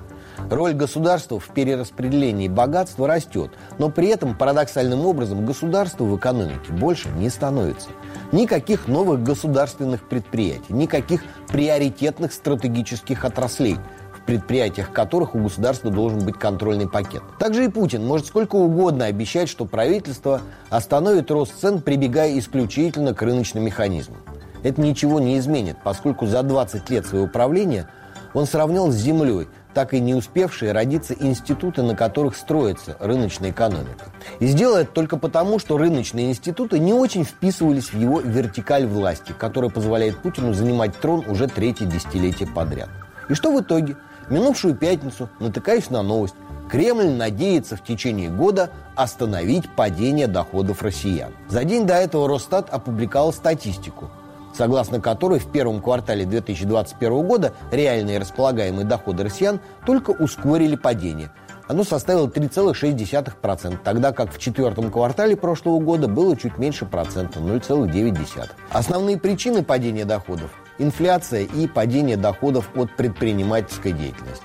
Роль 0.49 0.73
государства 0.73 1.39
в 1.39 1.47
перераспределении 1.53 2.47
богатства 2.47 3.07
растет, 3.07 3.51
но 3.77 3.89
при 3.89 4.07
этом 4.07 4.35
парадоксальным 4.35 5.05
образом 5.05 5.45
государство 5.45 6.03
в 6.03 6.17
экономике 6.17 6.71
больше 6.71 7.09
не 7.09 7.29
становится. 7.29 7.89
Никаких 8.31 8.87
новых 8.87 9.23
государственных 9.23 10.07
предприятий, 10.07 10.73
никаких 10.73 11.23
приоритетных 11.49 12.33
стратегических 12.33 13.23
отраслей, 13.23 13.77
предприятиях 14.25 14.91
которых 14.91 15.35
у 15.35 15.39
государства 15.39 15.91
должен 15.91 16.19
быть 16.19 16.37
контрольный 16.37 16.87
пакет. 16.87 17.23
Также 17.39 17.65
и 17.65 17.69
Путин 17.69 18.05
может 18.05 18.27
сколько 18.27 18.55
угодно 18.55 19.05
обещать, 19.05 19.49
что 19.49 19.65
правительство 19.65 20.41
остановит 20.69 21.31
рост 21.31 21.59
цен, 21.59 21.81
прибегая 21.81 22.37
исключительно 22.37 23.13
к 23.13 23.21
рыночным 23.21 23.63
механизмам. 23.63 24.19
Это 24.63 24.79
ничего 24.81 25.19
не 25.19 25.37
изменит, 25.37 25.77
поскольку 25.83 26.27
за 26.27 26.43
20 26.43 26.89
лет 26.89 27.05
своего 27.05 27.27
правления 27.27 27.87
он 28.33 28.45
сравнял 28.45 28.91
с 28.91 28.95
землей– 28.95 29.47
так 29.73 29.93
и 29.93 29.99
не 29.99 30.13
успевшие 30.13 30.71
родиться 30.71 31.13
институты, 31.13 31.81
на 31.81 31.95
которых 31.95 32.35
строится 32.35 32.97
рыночная 32.99 33.51
экономика. 33.51 34.11
И 34.39 34.47
сделает 34.47 34.93
только 34.93 35.17
потому, 35.17 35.59
что 35.59 35.77
рыночные 35.77 36.29
институты 36.29 36.79
не 36.79 36.93
очень 36.93 37.23
вписывались 37.23 37.93
в 37.93 37.97
его 37.97 38.19
вертикаль 38.19 38.85
власти, 38.85 39.33
которая 39.37 39.71
позволяет 39.71 40.17
Путину 40.21 40.53
занимать 40.53 40.97
трон 40.99 41.23
уже 41.27 41.47
третье 41.47 41.85
десятилетие 41.85 42.47
подряд. 42.49 42.89
И 43.29 43.33
что 43.33 43.55
в 43.55 43.61
итоге? 43.61 43.95
Минувшую 44.31 44.75
пятницу, 44.75 45.29
натыкаюсь 45.39 45.89
на 45.89 46.01
новость, 46.01 46.35
Кремль 46.69 47.09
надеется 47.09 47.75
в 47.75 47.83
течение 47.83 48.29
года 48.29 48.69
остановить 48.95 49.69
падение 49.69 50.27
доходов 50.27 50.81
россиян. 50.81 51.33
За 51.49 51.65
день 51.65 51.85
до 51.85 51.95
этого 51.95 52.29
Росстат 52.29 52.69
опубликовал 52.69 53.33
статистику– 53.33 54.09
согласно 54.53 54.99
которой 54.99 55.39
в 55.39 55.47
первом 55.51 55.81
квартале 55.81 56.25
2021 56.25 57.25
года 57.25 57.53
реальные 57.71 58.19
располагаемые 58.19 58.85
доходы 58.85 59.23
россиян 59.23 59.59
только 59.85 60.11
ускорили 60.11 60.75
падение. 60.75 61.31
Оно 61.71 61.85
составило 61.85 62.27
3,6%, 62.27 63.77
тогда 63.81 64.11
как 64.11 64.33
в 64.33 64.37
четвертом 64.37 64.91
квартале 64.91 65.37
прошлого 65.37 65.79
года 65.79 66.09
было 66.09 66.35
чуть 66.35 66.57
меньше 66.57 66.85
процента, 66.85 67.39
0,9%. 67.39 68.49
Основные 68.71 69.17
причины 69.17 69.63
падения 69.63 70.03
доходов– 70.03 70.51
инфляция 70.79 71.43
и 71.43 71.67
падение 71.67 72.17
доходов 72.17 72.69
от 72.75 72.93
предпринимательской 72.97 73.93
деятельности. 73.93 74.43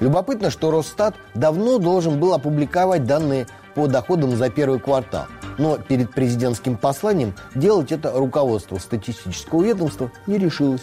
Любопытно, 0.00 0.50
что 0.50 0.70
Росстат 0.70 1.14
давно 1.34 1.78
должен 1.78 2.20
был 2.20 2.34
опубликовать 2.34 3.06
данные 3.06 3.46
по 3.74 3.86
доходам 3.86 4.36
за 4.36 4.50
первый 4.50 4.78
квартал– 4.78 5.28
но 5.58 5.78
перед 5.78 6.12
президентским 6.12 6.76
посланием 6.76 7.34
делать 7.54 7.90
это 7.90 8.12
руководство 8.12 8.76
статистического 8.76 9.62
ведомства 9.62 10.12
не 10.26 10.36
решилось. 10.36 10.82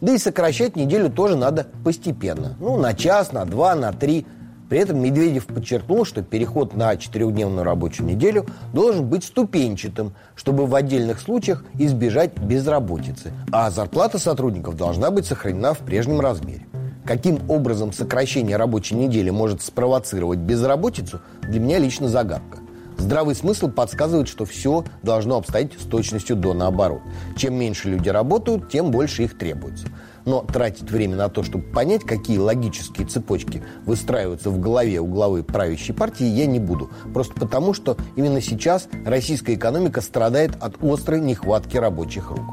Да 0.00 0.12
и 0.12 0.18
сокращать 0.18 0.76
неделю 0.76 1.10
тоже 1.10 1.36
надо 1.36 1.66
постепенно. 1.84 2.56
Ну, 2.60 2.76
на 2.76 2.94
час, 2.94 3.32
на 3.32 3.44
два, 3.44 3.74
на 3.74 3.92
три. 3.92 4.26
При 4.68 4.80
этом 4.80 5.00
Медведев 5.00 5.46
подчеркнул, 5.46 6.04
что 6.04 6.22
переход 6.22 6.74
на 6.74 6.94
четырехдневную 6.96 7.64
рабочую 7.64 8.06
неделю 8.06 8.46
должен 8.74 9.08
быть 9.08 9.24
ступенчатым, 9.24 10.12
чтобы 10.34 10.66
в 10.66 10.74
отдельных 10.74 11.20
случаях 11.20 11.64
избежать 11.78 12.36
безработицы. 12.38 13.32
А 13.50 13.70
зарплата 13.70 14.18
сотрудников 14.18 14.76
должна 14.76 15.10
быть 15.10 15.24
сохранена 15.24 15.72
в 15.72 15.78
прежнем 15.78 16.20
размере. 16.20 16.66
Каким 17.06 17.48
образом 17.48 17.94
сокращение 17.94 18.56
рабочей 18.58 18.94
недели 18.94 19.30
может 19.30 19.62
спровоцировать 19.62 20.40
безработицу, 20.40 21.20
для 21.40 21.60
меня 21.60 21.78
лично 21.78 22.08
загадка. 22.08 22.58
Здравый 22.98 23.36
смысл 23.36 23.68
подсказывает, 23.68 24.28
что 24.28 24.44
все 24.44 24.84
должно 25.02 25.36
обстоять 25.36 25.72
с 25.78 25.84
точностью 25.84 26.36
до 26.36 26.52
наоборот. 26.52 27.00
Чем 27.36 27.54
меньше 27.54 27.88
люди 27.88 28.08
работают, 28.08 28.68
тем 28.68 28.90
больше 28.90 29.22
их 29.22 29.38
требуется. 29.38 29.86
Но 30.26 30.42
тратить 30.42 30.90
время 30.90 31.16
на 31.16 31.28
то, 31.28 31.42
чтобы 31.42 31.64
понять, 31.64 32.02
какие 32.02 32.38
логические 32.38 33.06
цепочки 33.06 33.62
выстраиваются 33.86 34.50
в 34.50 34.60
голове 34.60 35.00
у 35.00 35.06
главы 35.06 35.42
правящей 35.42 35.94
партии, 35.94 36.26
я 36.26 36.44
не 36.46 36.58
буду. 36.58 36.90
Просто 37.14 37.34
потому, 37.34 37.72
что 37.72 37.96
именно 38.16 38.42
сейчас 38.42 38.88
российская 39.06 39.54
экономика 39.54 40.00
страдает 40.00 40.50
от 40.60 40.82
острой 40.82 41.20
нехватки 41.20 41.78
рабочих 41.78 42.30
рук. 42.30 42.44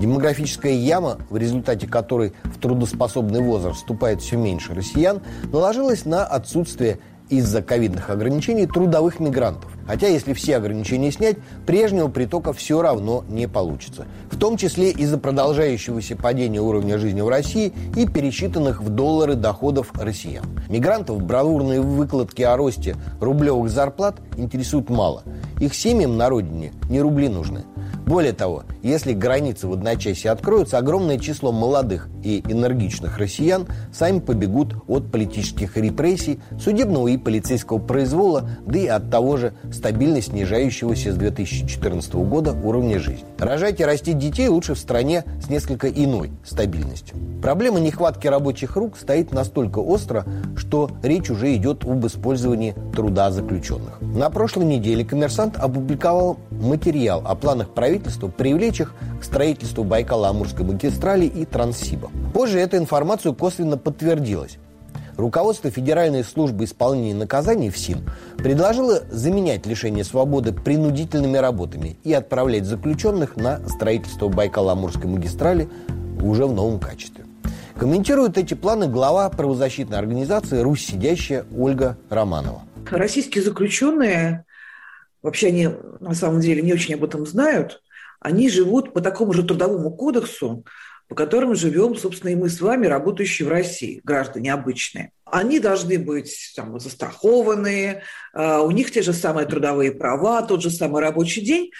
Демографическая 0.00 0.72
яма, 0.72 1.18
в 1.30 1.36
результате 1.36 1.86
которой 1.86 2.32
в 2.42 2.58
трудоспособный 2.58 3.40
возраст 3.40 3.78
вступает 3.78 4.20
все 4.20 4.36
меньше 4.36 4.74
россиян, 4.74 5.22
наложилась 5.52 6.04
на 6.04 6.24
отсутствие 6.24 6.98
из-за 7.28 7.62
ковидных 7.62 8.10
ограничений 8.10 8.66
трудовых 8.66 9.20
мигрантов. 9.20 9.70
Хотя, 9.86 10.08
если 10.08 10.32
все 10.32 10.56
ограничения 10.56 11.12
снять, 11.12 11.36
прежнего 11.66 12.08
притока 12.08 12.52
все 12.52 12.80
равно 12.80 13.24
не 13.28 13.46
получится. 13.46 14.06
В 14.30 14.38
том 14.38 14.56
числе 14.56 14.90
из-за 14.90 15.18
продолжающегося 15.18 16.16
падения 16.16 16.60
уровня 16.60 16.98
жизни 16.98 17.20
в 17.20 17.28
России 17.28 17.72
и 17.96 18.06
пересчитанных 18.06 18.82
в 18.82 18.88
доллары 18.88 19.34
доходов 19.34 19.92
россиян. 19.94 20.44
Мигрантов 20.68 21.22
бравурные 21.22 21.80
выкладки 21.80 22.42
о 22.42 22.56
росте 22.56 22.96
рублевых 23.20 23.70
зарплат 23.70 24.16
интересуют 24.36 24.90
мало. 24.90 25.22
Их 25.60 25.74
семьям 25.74 26.16
на 26.16 26.28
родине 26.28 26.72
не 26.88 27.00
рубли 27.00 27.28
нужны. 27.28 27.64
Более 28.06 28.34
того, 28.34 28.64
если 28.82 29.14
границы 29.14 29.66
в 29.66 29.72
одночасье 29.72 30.30
откроются, 30.30 30.76
огромное 30.76 31.18
число 31.18 31.52
молодых 31.52 32.08
и 32.22 32.40
энергичных 32.46 33.16
россиян 33.18 33.66
сами 33.92 34.18
побегут 34.18 34.74
от 34.88 35.10
политических 35.10 35.76
репрессий, 35.78 36.38
судебного 36.60 37.08
и 37.08 37.16
полицейского 37.16 37.78
произвола, 37.78 38.50
да 38.66 38.78
и 38.78 38.86
от 38.86 39.10
того 39.10 39.38
же 39.38 39.54
стабильно 39.72 40.20
снижающегося 40.20 41.12
с 41.12 41.16
2014 41.16 42.14
года 42.14 42.52
уровня 42.52 42.98
жизни. 42.98 43.24
Рожать 43.38 43.80
и 43.80 43.84
растить 43.84 44.18
детей 44.18 44.48
лучше 44.48 44.74
в 44.74 44.78
стране 44.78 45.24
с 45.42 45.48
несколько 45.48 45.88
иной 45.88 46.30
стабильностью. 46.44 47.16
Проблема 47.42 47.80
нехватки 47.80 48.26
рабочих 48.26 48.76
рук 48.76 48.98
стоит 48.98 49.32
настолько 49.32 49.78
остро, 49.78 50.26
что 50.56 50.90
речь 51.02 51.30
уже 51.30 51.54
идет 51.56 51.84
об 51.84 52.06
использовании 52.06 52.74
труда 52.94 53.30
заключенных. 53.30 54.00
На 54.00 54.28
прошлой 54.28 54.66
неделе 54.66 55.04
коммерсант 55.04 55.56
опубликовал 55.56 56.38
материал 56.50 57.22
о 57.24 57.34
планах 57.34 57.70
правительства 57.70 57.93
правительства 57.94 58.28
привлечь 58.28 58.80
их 58.80 58.92
к 59.20 59.24
строительству 59.24 59.84
Байкало-Амурской 59.84 60.64
магистрали 60.64 61.26
и 61.26 61.44
Транссиба. 61.44 62.10
Позже 62.32 62.58
эту 62.58 62.76
информацию 62.76 63.34
косвенно 63.34 63.76
подтвердилась. 63.76 64.58
Руководство 65.16 65.70
Федеральной 65.70 66.24
службы 66.24 66.64
исполнения 66.64 67.14
наказаний 67.14 67.70
ФСИН 67.70 68.00
предложило 68.36 69.04
заменять 69.10 69.64
лишение 69.64 70.02
свободы 70.02 70.52
принудительными 70.52 71.36
работами 71.36 71.96
и 72.02 72.12
отправлять 72.12 72.64
заключенных 72.64 73.36
на 73.36 73.60
строительство 73.68 74.28
Байкало-Амурской 74.28 75.06
магистрали 75.06 75.68
уже 76.20 76.46
в 76.46 76.52
новом 76.52 76.80
качестве. 76.80 77.24
Комментирует 77.78 78.38
эти 78.38 78.54
планы 78.54 78.88
глава 78.88 79.28
правозащитной 79.30 79.98
организации 79.98 80.58
«Русь 80.60 80.84
сидящая» 80.84 81.44
Ольга 81.56 81.96
Романова. 82.10 82.62
Российские 82.90 83.44
заключенные, 83.44 84.44
вообще 85.22 85.48
они 85.48 85.68
на 86.00 86.14
самом 86.14 86.40
деле 86.40 86.60
не 86.62 86.72
очень 86.72 86.94
об 86.94 87.04
этом 87.04 87.24
знают, 87.24 87.83
они 88.24 88.48
живут 88.48 88.94
по 88.94 89.02
такому 89.02 89.34
же 89.34 89.42
трудовому 89.42 89.90
кодексу, 89.90 90.64
по 91.08 91.14
которым 91.14 91.54
живем, 91.54 91.94
собственно, 91.94 92.30
и 92.30 92.34
мы 92.34 92.48
с 92.48 92.58
вами, 92.58 92.86
работающие 92.86 93.46
в 93.46 93.50
России, 93.50 94.00
граждане 94.02 94.54
обычные. 94.54 95.12
Они 95.26 95.60
должны 95.60 95.98
быть 95.98 96.54
там, 96.56 96.80
застрахованы, 96.80 98.00
а, 98.32 98.62
у 98.62 98.70
них 98.70 98.90
те 98.90 99.02
же 99.02 99.12
самые 99.12 99.46
трудовые 99.46 99.92
права, 99.92 100.40
тот 100.40 100.62
же 100.62 100.70
самый 100.70 101.02
рабочий 101.02 101.42
день. 101.42 101.70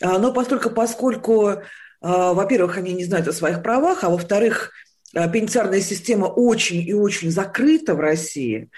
А, 0.00 0.18
но 0.18 0.32
поскольку, 0.32 0.70
поскольку, 0.70 1.56
а, 2.00 2.32
во-первых, 2.32 2.78
они 2.78 2.94
не 2.94 3.04
знают 3.04 3.28
о 3.28 3.34
своих 3.34 3.62
правах, 3.62 4.02
а 4.02 4.08
во-вторых, 4.08 4.72
пенитенциарная 5.12 5.82
система 5.82 6.26
очень 6.26 6.80
и 6.80 6.94
очень 6.94 7.30
закрыта 7.30 7.94
в 7.94 8.00
России, 8.00 8.70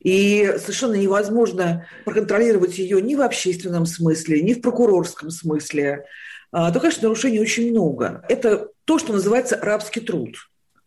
и 0.00 0.54
совершенно 0.58 0.94
невозможно 0.94 1.86
проконтролировать 2.06 2.78
ее 2.78 3.02
ни 3.02 3.16
в 3.16 3.20
общественном 3.20 3.84
смысле, 3.84 4.40
ни 4.40 4.54
в 4.54 4.62
прокурорском 4.62 5.28
смысле, 5.30 6.06
то, 6.54 6.78
конечно, 6.78 7.02
нарушений 7.02 7.40
очень 7.40 7.70
много. 7.70 8.24
Это 8.28 8.68
то, 8.84 8.98
что 8.98 9.12
называется 9.12 9.58
рабский 9.60 10.02
труд. 10.02 10.36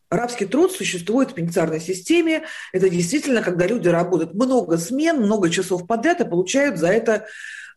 Рабский 0.09 0.45
труд 0.45 0.71
существует 0.71 1.31
в 1.31 1.33
пенитенциарной 1.33 1.81
системе. 1.81 2.43
Это 2.71 2.89
действительно, 2.89 3.41
когда 3.41 3.67
люди 3.67 3.89
работают 3.89 4.33
много 4.33 4.77
смен, 4.77 5.17
много 5.17 5.49
часов 5.49 5.85
подряд 5.85 6.21
и 6.21 6.25
получают 6.25 6.77
за 6.77 6.87
это 6.87 7.25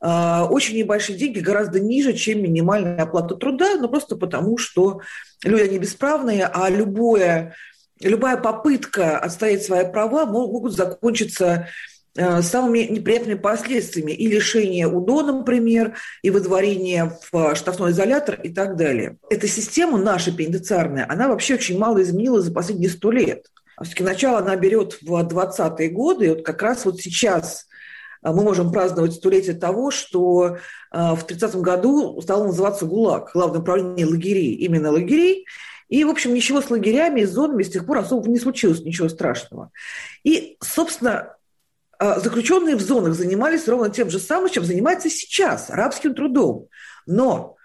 э, 0.01 0.41
очень 0.49 0.77
небольшие 0.77 1.19
деньги, 1.19 1.41
гораздо 1.41 1.81
ниже, 1.81 2.13
чем 2.13 2.43
минимальная 2.43 3.03
оплата 3.03 3.35
труда, 3.35 3.75
но 3.81 3.89
просто 3.89 4.15
потому, 4.15 4.59
что 4.59 5.01
люди 5.43 5.63
они 5.63 5.79
бесправные, 5.81 6.47
а 6.47 6.71
любое, 6.71 7.57
любая 8.01 8.37
попытка 8.37 9.19
отстоять 9.19 9.65
свои 9.65 9.91
права 9.91 10.25
могут 10.25 10.75
закончиться 10.75 11.67
самыми 12.15 12.81
неприятными 12.81 13.35
последствиями 13.35 14.13
и 14.13 14.27
лишение 14.27 14.89
УДО, 14.89 15.23
например, 15.23 15.95
и 16.23 16.31
выдворение 16.31 17.17
в 17.31 17.55
штрафной 17.55 17.93
изолятор 17.93 18.41
и 18.41 18.49
так 18.49 18.77
далее. 18.77 19.17
Эта 19.31 19.47
система 19.47 19.97
наша 19.97 20.33
пенитенциарная, 20.33 21.07
она 21.09 21.29
вообще 21.29 21.55
очень 21.55 21.79
мало 21.79 22.03
изменилась 22.03 22.45
за 22.45 22.53
последние 22.53 22.91
сто 22.91 23.11
лет. 23.11 23.47
А 23.81 23.85
все-таки 23.85 24.05
начало 24.05 24.39
она 24.39 24.57
берет 24.57 24.99
в 25.01 25.11
20-е 25.11 25.89
годы, 25.89 26.27
и 26.27 26.29
вот 26.29 26.43
как 26.45 26.61
раз 26.61 26.85
вот 26.85 27.01
сейчас 27.01 27.67
э, 28.23 28.31
мы 28.31 28.43
можем 28.43 28.73
праздновать 28.73 29.15
столетие 29.15 29.55
того, 29.55 29.91
что 29.91 30.59
э, 30.93 31.15
в 31.15 31.25
30-м 31.27 31.63
году 31.63 32.21
стало 32.21 32.45
называться 32.45 32.85
ГУЛАГ, 32.85 33.31
главное 33.33 33.61
управление 33.61 34.05
лагерей, 34.05 34.53
именно 34.57 34.91
лагерей, 34.91 35.47
и, 35.89 36.05
в 36.05 36.11
общем, 36.11 36.35
ничего 36.35 36.61
с 36.61 36.69
лагерями 36.69 37.23
и 37.23 37.25
зонами 37.25 37.63
с 37.63 37.71
тех 37.71 37.87
пор 37.87 37.99
особо 37.99 38.29
не 38.29 38.39
случилось, 38.39 38.85
ничего 38.85 39.09
страшного. 39.09 39.71
И, 40.25 40.59
собственно, 40.61 41.37
заключенные 42.01 42.77
в 42.77 42.81
зонах 42.81 43.15
занимались 43.15 43.69
ровно 43.69 43.91
тем 43.91 44.11
же 44.11 44.19
самым, 44.19 44.51
чем 44.51 44.65
занимаются 44.65 45.11
сейчас, 45.11 45.69
рабским 45.69 46.15
трудом. 46.15 46.69
Но 47.07 47.57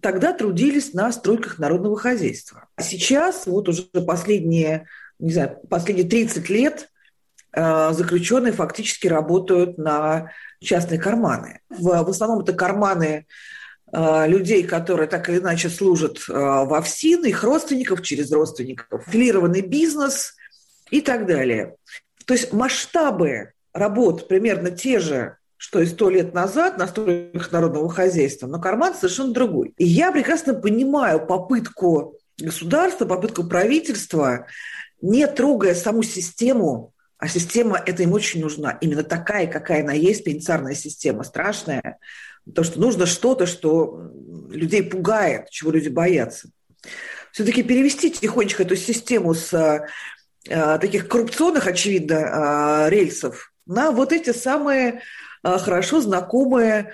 тогда 0.00 0.34
трудились 0.34 0.92
на 0.92 1.10
стройках 1.12 1.58
народного 1.58 1.98
хозяйства. 1.98 2.68
А 2.76 2.82
сейчас, 2.82 3.46
вот 3.46 3.68
уже 3.70 3.84
последние, 3.84 4.86
не 5.18 5.32
знаю, 5.32 5.58
последние 5.70 6.06
30 6.06 6.50
лет 6.50 6.90
а, 7.52 7.94
заключенные 7.94 8.52
фактически 8.52 9.06
работают 9.06 9.78
на 9.78 10.30
частные 10.60 11.00
карманы. 11.00 11.60
В, 11.70 11.84
в 11.84 12.08
основном 12.10 12.40
это 12.40 12.52
карманы 12.52 13.26
а, 13.92 14.26
людей, 14.26 14.64
которые 14.64 15.08
так 15.08 15.30
или 15.30 15.38
иначе 15.38 15.70
служат 15.70 16.28
во 16.28 16.82
ФСИН, 16.82 17.24
их 17.24 17.42
родственников 17.42 18.02
через 18.02 18.30
родственников, 18.30 19.04
филированный 19.06 19.62
бизнес 19.62 20.34
и 20.90 21.00
так 21.00 21.26
далее. 21.26 21.76
То 22.26 22.34
есть 22.34 22.52
масштабы 22.52 23.52
работ 23.72 24.28
примерно 24.28 24.70
те 24.70 25.00
же, 25.00 25.36
что 25.56 25.80
и 25.80 25.86
сто 25.86 26.10
лет 26.10 26.34
назад 26.34 26.78
на 26.78 26.86
стройках 26.86 27.52
народного 27.52 27.88
хозяйства, 27.88 28.46
но 28.46 28.60
карман 28.60 28.94
совершенно 28.94 29.32
другой. 29.32 29.72
И 29.78 29.84
я 29.84 30.12
прекрасно 30.12 30.54
понимаю 30.54 31.26
попытку 31.26 32.18
государства, 32.38 33.06
попытку 33.06 33.44
правительства, 33.44 34.46
не 35.00 35.26
трогая 35.26 35.74
саму 35.74 36.02
систему, 36.02 36.92
а 37.18 37.28
система 37.28 37.78
эта 37.78 38.02
им 38.02 38.12
очень 38.12 38.40
нужна. 38.40 38.76
Именно 38.80 39.04
такая, 39.04 39.46
какая 39.46 39.82
она 39.82 39.92
есть, 39.92 40.24
пенитенциарная 40.24 40.74
система, 40.74 41.24
страшная. 41.24 41.98
То, 42.54 42.62
что 42.62 42.80
нужно 42.80 43.06
что-то, 43.06 43.46
что 43.46 44.10
людей 44.50 44.82
пугает, 44.82 45.48
чего 45.50 45.70
люди 45.70 45.88
боятся. 45.88 46.48
Все-таки 47.32 47.62
перевести 47.62 48.10
тихонечко 48.10 48.62
эту 48.62 48.76
систему 48.76 49.34
с 49.34 49.52
а, 49.54 49.86
таких 50.44 51.08
коррупционных, 51.08 51.66
очевидно, 51.66 52.84
а, 52.84 52.88
рельсов 52.88 53.52
на 53.66 53.90
вот 53.90 54.12
эти 54.12 54.30
самые 54.30 55.00
а, 55.42 55.58
хорошо 55.58 56.00
знакомые 56.00 56.92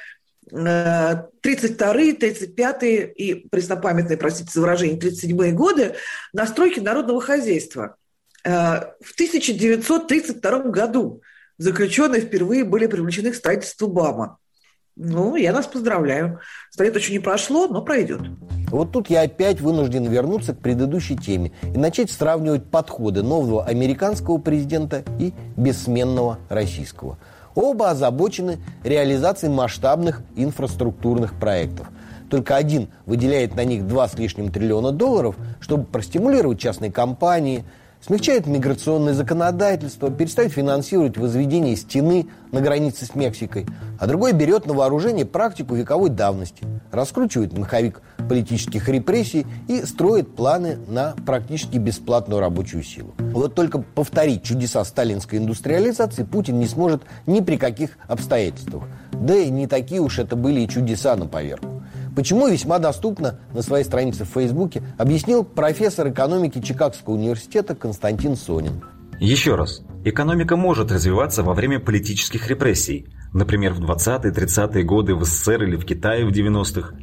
32-е, 0.52 2.12
35-е 2.12 3.12
и 3.12 3.48
преснопамятные, 3.48 4.16
простите 4.16 4.50
за 4.52 4.60
выражение, 4.60 4.98
37-е 4.98 5.52
годы 5.52 5.94
настройки 6.32 6.80
народного 6.80 7.20
хозяйства. 7.20 7.94
В 8.42 9.12
1932 9.14 10.58
году 10.70 11.22
заключенные 11.56 12.22
впервые 12.22 12.64
были 12.64 12.86
привлечены 12.88 13.30
к 13.30 13.36
строительству 13.36 13.86
БАМа. 13.86 14.38
Ну, 14.96 15.36
я 15.36 15.52
нас 15.52 15.66
поздравляю. 15.66 16.40
Сто 16.70 16.84
лет 16.84 16.94
еще 16.96 17.12
не 17.12 17.20
прошло, 17.20 17.68
но 17.68 17.82
пройдет. 17.82 18.20
Вот 18.70 18.92
тут 18.92 19.08
я 19.08 19.22
опять 19.22 19.60
вынужден 19.60 20.04
вернуться 20.04 20.54
к 20.54 20.58
предыдущей 20.58 21.16
теме 21.16 21.52
и 21.62 21.78
начать 21.78 22.10
сравнивать 22.10 22.64
подходы 22.64 23.22
нового 23.22 23.64
американского 23.64 24.38
президента 24.38 25.02
и 25.18 25.32
бессменного 25.56 26.38
российского. 26.48 27.18
Оба 27.54 27.90
озабочены 27.90 28.58
реализацией 28.84 29.52
масштабных 29.52 30.22
инфраструктурных 30.36 31.34
проектов. 31.34 31.88
Только 32.28 32.54
один 32.54 32.90
выделяет 33.06 33.56
на 33.56 33.64
них 33.64 33.88
два 33.88 34.06
с 34.06 34.14
лишним 34.14 34.52
триллиона 34.52 34.92
долларов, 34.92 35.36
чтобы 35.60 35.84
простимулировать 35.84 36.60
частные 36.60 36.92
компании– 36.92 37.64
смягчает 38.00 38.46
миграционное 38.46 39.14
законодательство, 39.14 40.10
перестает 40.10 40.52
финансировать 40.52 41.16
возведение 41.16 41.76
стены 41.76 42.28
на 42.52 42.60
границе 42.60 43.04
с 43.04 43.14
Мексикой, 43.14 43.66
а 43.98 44.06
другой 44.06 44.32
берет 44.32 44.66
на 44.66 44.74
вооружение 44.74 45.26
практику 45.26 45.74
вековой 45.74 46.10
давности, 46.10 46.64
раскручивает 46.90 47.56
маховик 47.56 48.02
политических 48.28 48.88
репрессий 48.88 49.46
и 49.68 49.84
строит 49.84 50.34
планы 50.34 50.78
на 50.88 51.14
практически 51.26 51.76
бесплатную 51.78 52.40
рабочую 52.40 52.82
силу. 52.82 53.14
Вот 53.18 53.54
только 53.54 53.78
повторить 53.78 54.42
чудеса 54.42 54.84
сталинской 54.84 55.38
индустриализации 55.38 56.24
Путин 56.24 56.58
не 56.58 56.66
сможет 56.66 57.02
ни 57.26 57.40
при 57.40 57.56
каких 57.56 57.98
обстоятельствах. 58.08 58.84
Да 59.12 59.34
и 59.34 59.50
не 59.50 59.66
такие 59.66 60.00
уж 60.00 60.18
это 60.18 60.36
были 60.36 60.60
и 60.60 60.68
чудеса 60.68 61.16
на 61.16 61.26
поверку. 61.26 61.79
Почему 62.16 62.48
весьма 62.48 62.78
доступно 62.78 63.40
на 63.54 63.62
своей 63.62 63.84
странице 63.84 64.24
в 64.24 64.28
Фейсбуке 64.28 64.82
объяснил 64.98 65.44
профессор 65.44 66.08
экономики 66.08 66.60
Чикагского 66.60 67.14
университета 67.14 67.74
Константин 67.74 68.36
Сонин. 68.36 68.82
Еще 69.18 69.54
раз. 69.54 69.82
Экономика 70.04 70.56
может 70.56 70.90
развиваться 70.90 71.42
во 71.42 71.54
время 71.54 71.78
политических 71.78 72.48
репрессий, 72.48 73.06
например, 73.32 73.74
в 73.74 73.80
20-30-е 73.80 74.82
годы 74.82 75.14
в 75.14 75.24
СССР 75.24 75.64
или 75.64 75.76
в 75.76 75.84
Китае 75.84 76.24
в 76.24 76.30
90-х. 76.30 76.94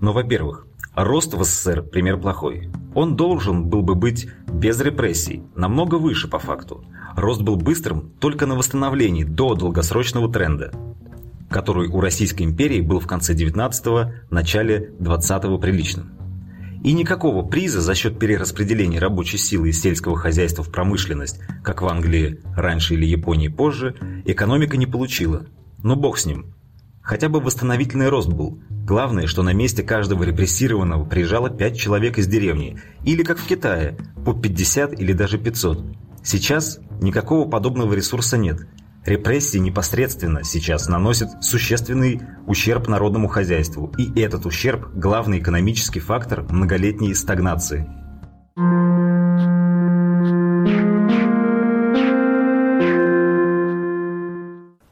Но, 0.00 0.12
во-первых, 0.12 0.66
рост 0.94 1.34
в 1.34 1.44
СССР– 1.44 1.82
пример 1.92 2.18
плохой. 2.18 2.70
Он 2.94 3.16
должен 3.16 3.68
был 3.68 3.82
бы 3.82 3.94
быть 3.94 4.28
без 4.50 4.80
репрессий, 4.80 5.42
намного 5.54 5.96
выше 5.96 6.26
по 6.26 6.38
факту. 6.38 6.84
Рост 7.16 7.42
был 7.42 7.56
быстрым 7.56 8.12
только 8.18 8.46
на 8.46 8.56
восстановлении 8.56 9.24
до 9.24 9.54
долгосрочного 9.54 10.32
тренда 10.32 10.72
который 11.48 11.88
у 11.88 12.00
Российской 12.00 12.42
империи 12.42 12.80
был 12.80 13.00
в 13.00 13.06
конце 13.06 13.34
19-го, 13.34 14.12
начале 14.30 14.92
20-го 14.98 15.58
приличным. 15.58 16.12
И 16.84 16.92
никакого 16.92 17.44
приза 17.44 17.80
за 17.80 17.94
счет 17.94 18.18
перераспределения 18.18 19.00
рабочей 19.00 19.38
силы 19.38 19.70
из 19.70 19.80
сельского 19.80 20.16
хозяйства 20.16 20.62
в 20.62 20.70
промышленность, 20.70 21.40
как 21.64 21.82
в 21.82 21.88
Англии 21.88 22.40
раньше 22.54 22.94
или 22.94 23.04
Японии 23.04 23.48
позже, 23.48 23.96
экономика 24.24 24.76
не 24.76 24.86
получила. 24.86 25.46
Но 25.82 25.96
бог 25.96 26.18
с 26.18 26.26
ним. 26.26 26.54
Хотя 27.02 27.28
бы 27.28 27.40
восстановительный 27.40 28.10
рост 28.10 28.28
был. 28.28 28.60
Главное, 28.68 29.26
что 29.26 29.42
на 29.42 29.52
месте 29.52 29.82
каждого 29.82 30.22
репрессированного 30.22 31.04
приезжало 31.04 31.50
5 31.50 31.76
человек 31.76 32.18
из 32.18 32.26
деревни, 32.26 32.78
или 33.04 33.22
как 33.22 33.38
в 33.38 33.46
Китае, 33.46 33.96
по 34.24 34.32
50 34.34 35.00
или 35.00 35.12
даже 35.12 35.38
500. 35.38 35.84
Сейчас 36.22 36.78
никакого 37.00 37.48
подобного 37.48 37.94
ресурса 37.94 38.36
нет– 38.36 38.68
Репрессии 39.04 39.58
непосредственно 39.58 40.44
сейчас 40.44 40.88
наносят 40.88 41.42
существенный 41.42 42.20
ущерб 42.46 42.88
народному 42.88 43.28
хозяйству, 43.28 43.92
и 43.96 44.20
этот 44.20 44.44
ущерб– 44.44 44.88
главный 44.94 45.38
экономический 45.38 46.00
фактор 46.00 46.42
многолетней 46.50 47.14
стагнации. 47.14 47.88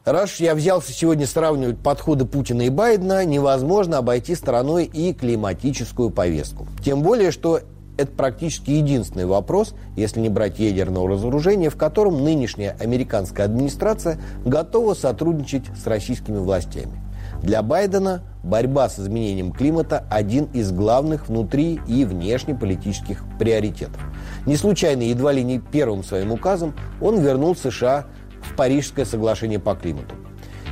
Раз 0.05 0.39
я 0.39 0.55
взялся 0.55 0.93
сегодня 0.93 1.27
сравнивать 1.27 1.79
подходы 1.79 2.23
Путина 2.23 2.61
и 2.61 2.69
Байдена, 2.69 3.25
невозможно 3.25 3.97
обойти 3.97 4.35
стороной 4.35 4.85
и 4.85 5.13
климатическую 5.13 6.11
повестку. 6.11 6.65
Тем 6.81 7.01
более, 7.01 7.29
что 7.29 7.59
это 7.97 8.11
практически 8.11 8.71
единственный 8.71 9.25
вопрос, 9.25 9.73
если 9.95 10.19
не 10.19 10.29
брать 10.29 10.59
ядерного 10.59 11.09
разоружения, 11.09 11.69
в 11.69 11.75
котором 11.75 12.23
нынешняя 12.23 12.75
американская 12.79 13.45
администрация 13.45 14.19
готова 14.45 14.93
сотрудничать 14.93 15.63
с 15.75 15.87
российскими 15.87 16.37
властями. 16.37 17.01
Для 17.41 17.61
Байдена 17.61 18.23
борьба 18.43 18.89
с 18.89 18.99
изменением 18.99 19.51
климата– 19.51 20.05
один 20.09 20.45
из 20.53 20.71
главных 20.71 21.27
внутри 21.27 21.79
и 21.87 22.05
внешнеполитических 22.05 23.23
приоритетов. 23.37 24.01
Не 24.45 24.57
случайно, 24.57 25.03
едва 25.03 25.33
ли 25.33 25.43
не 25.43 25.59
первым 25.59 26.03
своим 26.03 26.31
указом, 26.31 26.73
он 27.01 27.19
вернул 27.19 27.55
США 27.55 28.05
в 28.41 28.55
Парижское 28.55 29.05
соглашение 29.05 29.59
по 29.59 29.75
климату. 29.75 30.15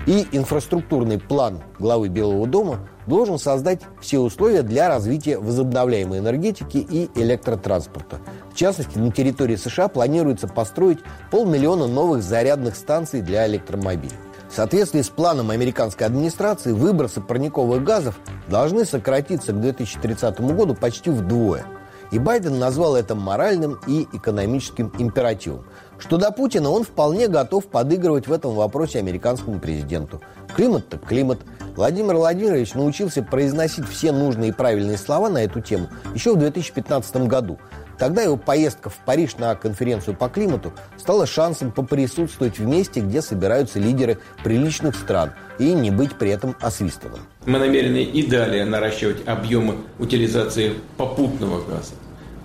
И 0.08 0.28
инфраструктурный 0.32 1.20
план 1.20 1.62
главы 1.80 2.10
Белого 2.10 2.48
дома 2.48 2.80
должен 3.08 3.38
создать 3.38 3.82
все 4.02 4.20
условия 4.20 4.62
для 4.62 4.88
развития 4.88 5.38
возобновляемой 5.38 6.20
энергетики 6.20 6.78
и 6.78 7.10
электротранспорта. 7.16 8.20
В 8.52 8.56
частности, 8.56 8.98
на 8.98 9.12
территории 9.12 9.56
США 9.56 9.88
планируется 9.88 10.48
построить 10.48 11.00
полмиллиона 11.32 11.88
новых 11.88 12.24
зарядных 12.24 12.76
станций 12.76 13.22
для 13.22 13.48
электромобилей. 13.48 14.16
В 14.50 14.56
соответствии 14.56 15.02
с 15.02 15.10
планом 15.10 15.50
американской 15.50 16.08
администрации 16.08 16.72
выбросы 16.72 17.20
парниковых 17.20 17.84
газов 17.84 18.18
должны 18.48 18.86
сократиться 18.86 19.52
к 19.52 19.60
2030 19.60 20.40
году 20.42 20.76
почти 20.76 21.10
вдвое. 21.10 21.66
И 22.12 22.20
Байден 22.20 22.60
назвал 22.60 22.96
это 22.96 23.16
моральным 23.16 23.80
и 23.88 24.08
экономическим 24.14 24.94
императивом. 24.98 25.66
Что 25.98 26.18
до 26.18 26.32
Путина, 26.32 26.70
он 26.70 26.84
вполне 26.84 27.28
готов 27.28 27.66
подыгрывать 27.66 28.28
в 28.28 28.32
этом 28.32 28.54
вопросе 28.54 29.00
американскому 29.00 29.60
президенту. 29.60 30.22
Климат 30.56 30.88
так 30.88 31.06
климат. 31.06 31.40
Владимир 31.76 32.16
Владимирович 32.16 32.74
научился 32.74 33.22
произносить 33.22 33.88
все 33.88 34.14
нужные 34.14 34.50
и 34.52 34.54
правильные 34.54 34.98
слова 34.98 35.28
на 35.28 35.44
эту 35.44 35.60
тему 35.60 35.90
еще 36.14 36.34
в 36.34 36.40
2015 36.40 37.28
году. 37.28 37.60
Тогда 37.98 38.22
его 38.22 38.38
поездка 38.38 38.90
в 38.90 38.98
Париж 39.06 39.38
на 39.38 39.56
конференцию 39.56 40.16
по 40.16 40.30
климату 40.30 40.74
стала 40.98 41.26
шансом 41.26 41.72
поприсутствовать 41.72 42.60
в 42.60 42.66
месте, 42.66 43.02
где 43.02 43.22
собираются 43.22 43.80
лидеры 43.80 44.20
приличных 44.44 44.96
стран 44.96 45.32
и 45.60 45.74
не 45.74 45.92
быть 45.92 46.16
при 46.16 46.32
этом 46.32 46.56
освистанным. 46.62 47.20
Мы 47.46 47.60
намерены 47.60 48.04
и 48.04 48.26
далее 48.26 48.66
наращивать 48.66 49.28
объемы 49.28 49.78
утилизации 50.00 50.74
попутного 50.98 51.62
газа, 51.64 51.94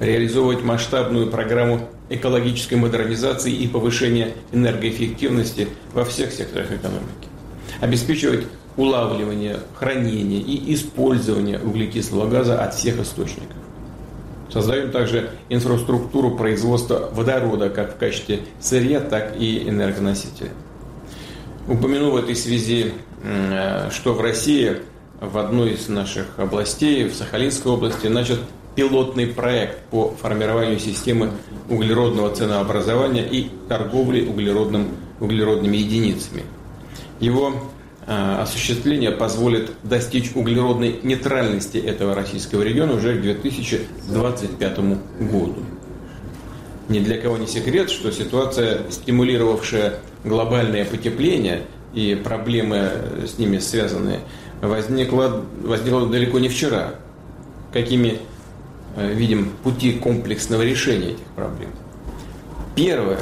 реализовывать 0.01 0.63
масштабную 0.63 1.31
программу 1.31 1.89
экологической 2.09 2.75
модернизации 2.75 3.53
и 3.53 3.69
повышения 3.69 4.35
энергоэффективности 4.53 5.69
во 5.93 6.05
всех 6.05 6.33
секторах 6.33 6.71
экономики. 6.73 7.29
Обеспечивать 7.81 8.47
улавливание, 8.77 9.61
хранение 9.75 10.41
и 10.41 10.75
использование 10.75 11.59
углекислого 11.59 12.29
газа 12.29 12.63
от 12.63 12.75
всех 12.75 13.01
источников. 13.01 13.57
Создаем 14.53 14.91
также 14.91 15.31
инфраструктуру 15.49 16.33
производства 16.37 17.09
водорода 17.13 17.71
как 17.71 17.95
в 17.95 17.99
качестве 17.99 18.41
сырья, 18.61 19.01
так 19.01 19.37
и 19.39 19.69
энергоносителя. 19.69 20.51
Упомяну 21.69 22.11
в 22.11 22.17
этой 22.17 22.35
связи, 22.35 22.93
что 23.91 24.15
в 24.15 24.21
России 24.21 24.79
в 25.21 25.39
одной 25.39 25.75
из 25.75 25.89
наших 25.89 26.39
областей, 26.39 27.05
в 27.05 27.15
Сахалинской 27.15 27.71
области, 27.71 28.07
начат 28.07 28.41
пилотный 28.75 29.27
проект 29.27 29.83
по 29.91 30.15
формированию 30.21 30.79
системы 30.79 31.31
углеродного 31.69 32.35
ценообразования 32.35 33.27
и 33.27 33.51
торговли 33.69 34.27
углеродным, 34.27 34.89
углеродными 35.21 35.77
единицами. 35.77 36.45
Его 37.19 37.53
э, 37.53 37.80
осуществление 38.13 39.13
позволит 39.13 39.71
достичь 39.83 40.33
углеродной 40.35 41.01
нейтральности 41.03 41.79
этого 41.79 42.15
российского 42.15 42.63
региона 42.63 42.95
уже 42.95 43.17
к 43.17 43.23
2025 43.23 44.79
году. 45.21 45.65
Ни 46.89 46.99
для 46.99 47.19
кого 47.19 47.37
не 47.37 47.47
секрет, 47.47 47.89
что 47.91 48.11
ситуация, 48.11 48.91
стимулировавшая 48.91 50.01
глобальное 50.25 50.85
потепление 50.85 51.63
и 51.95 52.15
проблемы 52.17 52.91
с 53.27 53.39
ними 53.39 53.59
связанные, 53.59 54.21
возникла, 54.61 55.45
возникла 55.63 56.07
далеко 56.09 56.41
не 56.41 56.49
вчера. 56.49 56.95
Какими 57.73 58.19
Э, 58.97 59.13
видим 59.13 59.53
пути 59.63 59.93
комплексного 59.93 60.63
решения 60.63 61.11
этих 61.11 61.27
проблем. 61.37 61.71
Первое. 62.75 63.21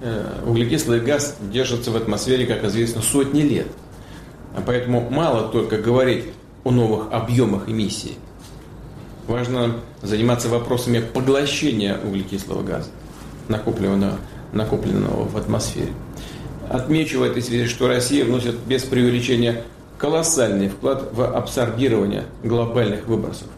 Э, 0.00 0.42
углекислый 0.44 1.00
газ 1.00 1.36
держится 1.40 1.92
в 1.92 1.96
атмосфере, 1.96 2.46
как 2.46 2.64
известно, 2.64 3.00
сотни 3.00 3.42
лет. 3.42 3.68
А 4.54 4.62
поэтому 4.64 5.08
мало 5.10 5.48
только 5.48 5.78
говорить 5.78 6.26
о 6.64 6.70
новых 6.70 7.12
объемах 7.12 7.68
эмиссии. 7.68 8.14
Важно 9.26 9.76
заниматься 10.02 10.48
вопросами 10.48 11.00
поглощения 11.00 11.98
углекислого 11.98 12.62
газа, 12.62 12.90
накопленного, 13.48 14.18
накопленного 14.52 15.24
в 15.24 15.36
атмосфере. 15.36 15.92
Отмечу 16.68 17.20
в 17.20 17.22
этой 17.22 17.42
связи, 17.42 17.66
что 17.66 17.88
Россия 17.88 18.24
вносит 18.24 18.56
без 18.66 18.82
преувеличения 18.84 19.62
колоссальный 19.98 20.68
вклад 20.68 21.10
в 21.12 21.22
абсорбирование 21.22 22.24
глобальных 22.42 23.06
выбросов 23.06 23.48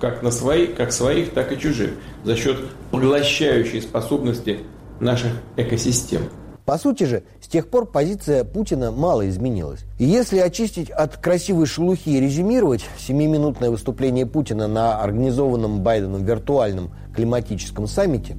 как 0.00 0.22
на 0.22 0.30
своих, 0.30 0.74
как 0.74 0.92
своих, 0.92 1.30
так 1.32 1.52
и 1.52 1.58
чужих, 1.58 1.90
за 2.24 2.36
счет 2.36 2.58
поглощающей 2.90 3.82
способности 3.82 4.60
наших 5.00 5.32
экосистем. 5.56 6.22
По 6.68 6.76
сути 6.76 7.04
же, 7.04 7.22
с 7.40 7.48
тех 7.48 7.68
пор 7.68 7.86
позиция 7.86 8.44
Путина 8.44 8.92
мало 8.92 9.26
изменилась. 9.26 9.86
И 9.96 10.04
если 10.04 10.36
очистить 10.36 10.90
от 10.90 11.16
красивой 11.16 11.64
шелухи 11.64 12.10
и 12.10 12.20
резюмировать 12.20 12.84
семиминутное 12.98 13.70
выступление 13.70 14.26
Путина 14.26 14.68
на 14.68 15.00
организованном 15.00 15.80
Байденом 15.80 16.26
виртуальном 16.26 16.90
климатическом 17.16 17.86
саммите, 17.86 18.36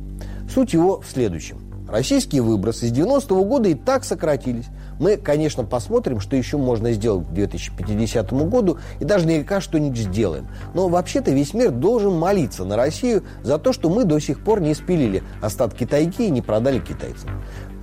суть 0.47 0.73
его 0.73 1.01
в 1.01 1.07
следующем. 1.11 1.57
Российские 1.89 2.43
выбросы 2.43 2.87
с 2.89 2.91
90-го 2.91 3.43
года 3.45 3.67
и 3.69 3.73
так 3.73 4.03
сократились. 4.03 4.67
Мы, 4.99 5.17
конечно, 5.17 5.63
посмотрим, 5.63 6.19
что 6.19 6.35
еще 6.35 6.57
можно 6.57 6.91
сделать 6.91 7.27
к 7.27 7.31
2050 7.31 8.31
году, 8.49 8.77
и 8.99 9.05
даже 9.05 9.25
наверняка 9.25 9.61
что-нибудь 9.61 9.97
сделаем. 9.97 10.47
Но 10.73 10.89
вообще-то 10.89 11.31
весь 11.31 11.53
мир 11.53 11.71
должен 11.71 12.17
молиться 12.17 12.65
на 12.65 12.75
Россию 12.75 13.23
за 13.41 13.57
то, 13.57 13.73
что 13.73 13.89
мы 13.89 14.03
до 14.03 14.19
сих 14.19 14.43
пор 14.43 14.61
не 14.61 14.73
спилили 14.73 15.23
остатки 15.41 15.85
тайги 15.85 16.27
и 16.27 16.31
не 16.31 16.41
продали 16.41 16.79
китайцам. 16.79 17.29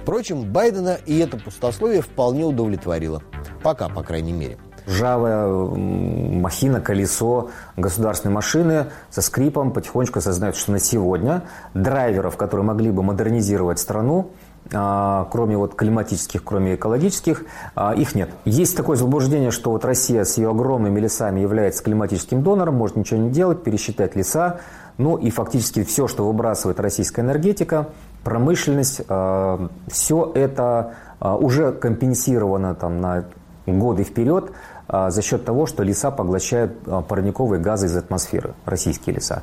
Впрочем, 0.02 0.52
Байдена 0.52 0.98
и 1.06 1.18
это 1.18 1.36
пустословие 1.36 2.00
вполне 2.00 2.44
удовлетворило. 2.44 3.22
Пока, 3.62 3.88
по 3.88 4.02
крайней 4.04 4.32
мере 4.32 4.58
ржавая 4.86 5.48
махина, 5.48 6.80
колесо 6.80 7.50
государственной 7.76 8.32
машины 8.32 8.86
со 9.10 9.22
скрипом 9.22 9.72
потихонечку 9.72 10.20
осознают, 10.20 10.56
что 10.56 10.72
на 10.72 10.78
сегодня 10.78 11.42
драйверов, 11.74 12.36
которые 12.36 12.64
могли 12.64 12.90
бы 12.90 13.02
модернизировать 13.02 13.78
страну, 13.78 14.30
кроме 14.70 15.56
вот 15.56 15.74
климатических, 15.74 16.42
кроме 16.42 16.74
экологических, 16.74 17.44
а, 17.74 17.94
их 17.94 18.14
нет. 18.14 18.30
Есть 18.44 18.76
такое 18.76 18.96
заблуждение, 18.96 19.50
что 19.50 19.70
вот 19.70 19.84
Россия 19.84 20.24
с 20.24 20.38
ее 20.38 20.50
огромными 20.50 20.98
лесами 20.98 21.40
является 21.40 21.82
климатическим 21.82 22.42
донором, 22.42 22.74
может 22.74 22.96
ничего 22.96 23.20
не 23.20 23.30
делать, 23.30 23.62
пересчитать 23.62 24.16
леса, 24.16 24.60
ну 24.98 25.16
и 25.16 25.30
фактически 25.30 25.84
все, 25.84 26.08
что 26.08 26.26
выбрасывает 26.26 26.80
российская 26.80 27.22
энергетика, 27.22 27.88
промышленность, 28.24 29.02
а, 29.08 29.68
все 29.88 30.32
это 30.34 30.94
уже 31.20 31.72
компенсировано 31.72 32.74
там 32.74 33.00
на 33.00 33.24
годы 33.66 34.04
вперед 34.04 34.52
а, 34.88 35.10
за 35.10 35.22
счет 35.22 35.44
того, 35.44 35.66
что 35.66 35.82
леса 35.82 36.10
поглощают 36.10 36.72
а, 36.86 37.02
парниковые 37.02 37.60
газы 37.60 37.86
из 37.86 37.96
атмосферы, 37.96 38.54
российские 38.64 39.16
леса. 39.16 39.42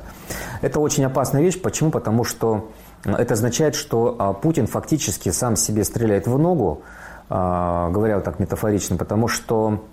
Это 0.62 0.80
очень 0.80 1.04
опасная 1.04 1.42
вещь. 1.42 1.60
Почему? 1.60 1.90
Потому 1.90 2.24
что 2.24 2.44
а, 2.54 2.83
это 3.04 3.34
означает, 3.34 3.74
что 3.74 4.38
Путин 4.42 4.66
фактически 4.66 5.30
сам 5.30 5.56
себе 5.56 5.84
стреляет 5.84 6.26
в 6.26 6.38
ногу, 6.38 6.82
говоря 7.28 8.16
вот 8.16 8.24
так 8.24 8.38
метафорично, 8.38 8.96
потому 8.96 9.28
что 9.28 9.84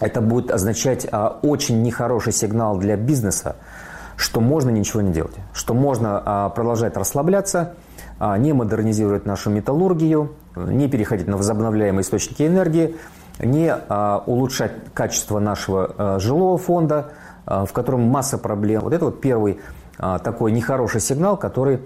это 0.00 0.20
будет 0.20 0.50
означать 0.50 1.06
очень 1.42 1.82
нехороший 1.82 2.32
сигнал 2.32 2.78
для 2.78 2.96
бизнеса, 2.96 3.56
что 4.16 4.40
можно 4.40 4.70
ничего 4.70 5.00
не 5.00 5.12
делать, 5.12 5.34
что 5.52 5.74
можно 5.74 6.52
продолжать 6.54 6.96
расслабляться, 6.96 7.74
не 8.38 8.52
модернизировать 8.52 9.24
нашу 9.24 9.50
металлургию, 9.50 10.34
не 10.56 10.88
переходить 10.88 11.26
на 11.26 11.36
возобновляемые 11.36 12.02
источники 12.02 12.46
энергии, 12.46 12.96
не 13.38 13.72
а, 13.72 14.22
улучшать 14.26 14.72
качество 14.94 15.38
нашего 15.38 15.94
а, 15.96 16.18
жилого 16.18 16.58
фонда, 16.58 17.12
а, 17.46 17.64
в 17.64 17.72
котором 17.72 18.02
масса 18.02 18.38
проблем. 18.38 18.82
Вот 18.82 18.92
это 18.92 19.06
вот 19.06 19.20
первый 19.20 19.60
такой 20.00 20.52
нехороший 20.52 21.00
сигнал, 21.00 21.36
который 21.36 21.80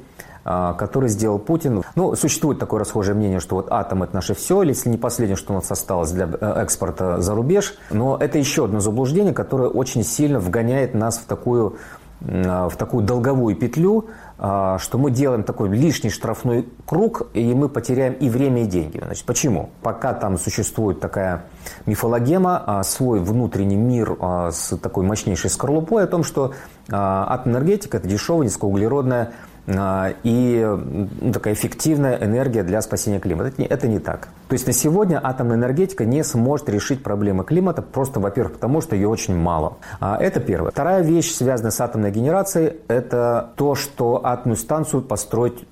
который 0.44 1.08
сделал 1.08 1.38
Путин. 1.38 1.82
Ну, 1.94 2.14
существует 2.16 2.58
такое 2.58 2.80
расхожее 2.80 3.14
мнение, 3.14 3.40
что 3.40 3.54
вот 3.54 3.68
атом– 3.70 4.02
это 4.02 4.14
наше 4.14 4.34
все, 4.34 4.62
или 4.62 4.72
если 4.72 4.90
не 4.90 4.98
последнее, 4.98 5.36
что 5.36 5.54
у 5.54 5.56
нас 5.56 5.70
осталось 5.70 6.10
для 6.10 6.28
э, 6.28 6.62
экспорта 6.62 7.22
за 7.22 7.34
рубеж. 7.34 7.74
Но 7.88 8.18
это 8.20 8.36
еще 8.36 8.66
одно 8.66 8.80
заблуждение, 8.80 9.32
которое 9.32 9.70
очень 9.70 10.04
сильно 10.04 10.38
вгоняет 10.38 10.92
нас 10.92 11.16
в 11.16 11.24
такую 11.24 11.78
в 12.20 12.72
такую 12.78 13.04
долговую 13.04 13.54
петлю, 13.54 14.06
а, 14.06 14.23
что 14.36 14.98
мы 14.98 15.10
делаем 15.10 15.44
такой 15.44 15.68
лишний 15.68 16.10
штрафной 16.10 16.68
круг, 16.86 17.28
и 17.34 17.54
мы 17.54 17.68
потеряем 17.68 18.14
и 18.14 18.28
время, 18.28 18.62
и 18.62 18.66
деньги. 18.66 19.00
Значит, 19.02 19.24
почему? 19.24 19.70
Пока 19.82 20.12
там 20.12 20.38
существует 20.38 21.00
такая 21.00 21.44
мифологема, 21.86 22.62
а, 22.66 22.82
свой 22.82 23.20
внутренний 23.20 23.76
мир 23.76 24.16
а, 24.20 24.50
с 24.50 24.76
такой 24.76 25.04
мощнейшей 25.04 25.50
скорлупой 25.50 26.04
о 26.04 26.06
том, 26.06 26.24
что 26.24 26.52
атомная 26.90 27.60
энергетика– 27.60 27.96
это 27.98 28.08
дешевая, 28.08 28.44
низкоуглеродная 28.44 29.30
а, 29.30 29.53
и 29.66 30.78
ну, 31.20 31.32
такая 31.32 31.54
эффективная 31.54 32.16
энергия 32.22 32.62
для 32.62 32.82
спасения 32.82 33.18
климата. 33.18 33.48
Это 33.48 33.62
не, 33.62 33.66
это 33.66 33.88
не 33.88 33.98
так. 33.98 34.28
То 34.48 34.52
есть 34.54 34.66
на 34.66 34.72
сегодня 34.72 35.20
атомная 35.22 35.56
энергетика 35.56 36.04
не 36.04 36.22
сможет 36.22 36.68
решить 36.68 37.02
проблемы 37.02 37.44
климата, 37.44 37.80
просто, 37.80 38.20
во-первых, 38.20 38.54
потому 38.54 38.80
что 38.82 38.94
ее 38.94 39.08
очень 39.08 39.36
мало. 39.36 39.78
А 40.00 40.18
это 40.20 40.40
первое. 40.40 40.70
Вторая 40.70 41.02
вещь, 41.02 41.32
связанная 41.32 41.70
с 41.70 41.80
атомной 41.80 42.10
генерацией, 42.10 42.74
это 42.88 43.50
то, 43.56 43.74
что 43.74 44.20
атомную 44.24 44.58
станцию 44.58 45.02
построить 45.02 45.66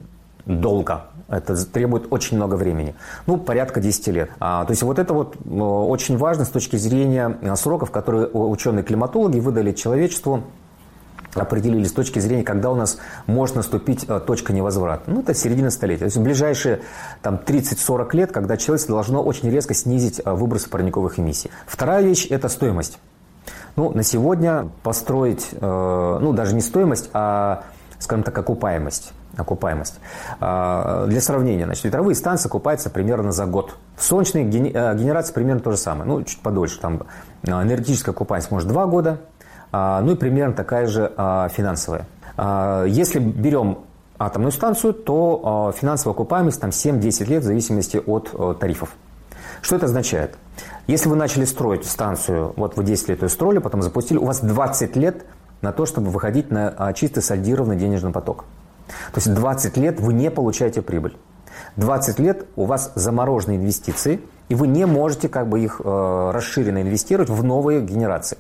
долго. 0.47 1.05
Это 1.29 1.55
требует 1.67 2.07
очень 2.11 2.37
много 2.37 2.57
времени. 2.57 2.95
Ну, 3.27 3.39
порядка 3.39 3.81
10 3.81 4.07
лет. 4.09 4.31
А, 4.39 4.65
то 4.65 4.73
есть 4.73 4.83
вот 4.83 4.99
это 4.99 5.15
вот 5.15 5.37
очень 5.47 6.17
важно 6.17 6.45
с 6.45 6.49
точки 6.49 6.77
зрения 6.77 7.57
сроков, 7.57 7.91
которые 7.91 8.27
ученые-климатологи 8.27 9.39
выдали 9.39 9.73
человечеству 9.73 10.45
определили 11.35 11.85
с 11.85 11.93
точки 11.93 12.19
зрения, 12.19 12.43
когда 12.43 12.71
у 12.71 12.75
нас 12.75 12.99
может 13.27 13.57
наступить 13.57 14.05
э, 14.09 14.21
точка 14.21 14.53
невозврата. 14.53 15.05
Ну, 15.07 15.21
это 15.21 15.35
середина 15.35 15.71
столетия. 15.71 16.01
То 16.01 16.05
есть 16.07 16.17
в 16.17 16.23
ближайшие 16.23 16.81
там, 17.23 17.41
30-40 17.45 18.17
лет, 18.17 18.33
когда 18.33 18.57
человечество 18.57 18.95
должно 18.95 19.23
очень 19.23 19.51
резко 19.51 19.75
снизить 19.75 20.21
э, 20.25 20.33
выбросы 20.33 20.69
парниковых 20.69 21.19
эмиссий. 21.19 21.51
Вторая 21.67 22.03
вещь– 22.03 22.27
это 22.31 22.49
стоимость. 22.49 22.99
Ну, 23.77 23.91
на 23.91 24.03
сегодня 24.03 24.69
построить, 24.83 25.49
э, 25.53 26.19
ну, 26.21 26.33
даже 26.33 26.55
не 26.55 26.61
стоимость, 26.61 27.09
а, 27.15 27.65
скажем 27.99 28.23
так, 28.23 28.37
окупаемость. 28.37 29.13
Окупаемость. 29.35 29.99
Для 30.39 31.21
сравнения, 31.23 31.65
значит, 31.65 31.85
ветровые 31.85 32.15
станции 32.15 32.49
окупаются 32.49 32.91
примерно 32.91 33.33
за 33.33 33.47
год. 33.47 33.77
Солнечные 33.97 34.45
генерации 34.45 35.33
примерно 35.33 35.63
то 35.63 35.71
же 35.71 35.79
самое, 35.79 36.05
ну, 36.05 36.23
чуть 36.23 36.41
подольше. 36.41 36.79
Там 36.79 37.05
энергетическая 37.43 38.15
окупаемость 38.15 38.51
может 38.51 38.69
2 38.69 38.87
года, 38.89 39.21
а, 39.21 39.42
ну 39.73 40.13
и 40.13 40.15
примерно 40.17 40.55
такая 40.55 40.87
же 40.87 41.13
а, 41.17 41.49
финансовая. 41.49 42.07
А, 42.37 42.85
если 42.85 43.19
берем 43.19 43.79
атомную 44.19 44.53
станцию, 44.53 44.93
то 44.95 45.75
финансовая 45.77 46.15
окупаемость 46.15 46.61
там 46.61 46.71
7-10 46.71 47.25
лет 47.27 47.43
в 47.43 47.47
зависимости 47.47 47.97
от 47.97 48.59
тарифов. 48.61 48.95
Что 49.63 49.77
это 49.77 49.87
означает? 49.87 50.37
Если 50.87 51.09
вы 51.09 51.17
начали 51.17 51.45
строить 51.45 51.85
станцию, 51.87 52.53
вот 52.57 52.77
вы 52.77 52.85
10 52.85 53.09
лет 53.09 53.23
ее 53.23 53.29
строили, 53.29 53.59
потом 53.59 53.83
запустили, 53.83 54.19
у 54.19 54.27
вас 54.27 54.41
20 54.41 54.95
лет 54.95 55.25
на 55.61 55.73
то, 55.73 55.87
чтобы 55.87 56.11
выходить 56.11 56.53
на 56.53 56.93
чисто 56.93 57.21
сольдированный 57.21 57.77
денежный 57.77 58.13
поток. 58.13 58.45
То 59.13 59.19
есть 59.19 59.33
20 59.33 59.77
лет 59.79 60.01
вы 60.01 60.13
не 60.13 60.31
получаете 60.31 60.83
прибыль. 60.83 61.17
20 61.77 62.19
лет 62.19 62.47
у 62.57 62.65
вас 62.65 62.93
заморожены 62.95 63.57
инвестиции, 63.57 64.21
и 64.49 64.55
вы 64.55 64.69
не 64.69 64.87
можете 64.87 65.29
как 65.29 65.49
бы 65.49 65.61
их 65.61 65.81
э, 65.83 66.31
расширенно 66.33 66.83
инвестировать 66.83 67.31
в 67.31 67.43
новые 67.43 67.81
генерации. 67.81 68.39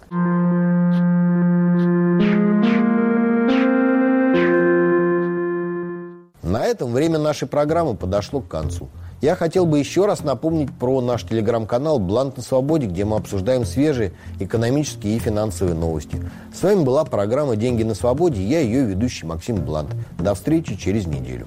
На 6.42 6.66
этом 6.66 6.92
время 6.92 7.18
нашей 7.18 7.49
программы 7.49 7.95
подошло 7.95 8.40
к 8.40 8.49
концу. 8.49 8.88
Я 9.23 9.37
хотел 9.37 9.66
бы 9.66 9.79
еще 9.79 10.05
раз 10.05 10.25
напомнить 10.25 10.71
про 10.77 11.01
наш 11.01 11.23
телеграм-канал 11.23 12.01
«Блант 12.01 12.37
на 12.37 12.42
свободе», 12.42 12.88
где 12.88 13.05
мы 13.05 13.16
обсуждаем 13.16 13.64
свежие 13.64 14.12
экономические 14.40 15.16
и 15.16 15.18
финансовые 15.21 15.77
новости. 15.77 16.18
С 16.53 16.61
вами 16.62 16.83
была 16.83 17.05
программа 17.05 17.55
«Деньги 17.55 17.85
на 17.85 17.95
свободе». 17.95 18.42
Я 18.42 18.59
ее 18.59 18.85
ведущий 18.85 19.25
Максим 19.25 19.64
Блант. 19.64 19.90
До 20.18 20.35
встречи 20.35 20.77
через 20.77 21.07
неделю. 21.07 21.47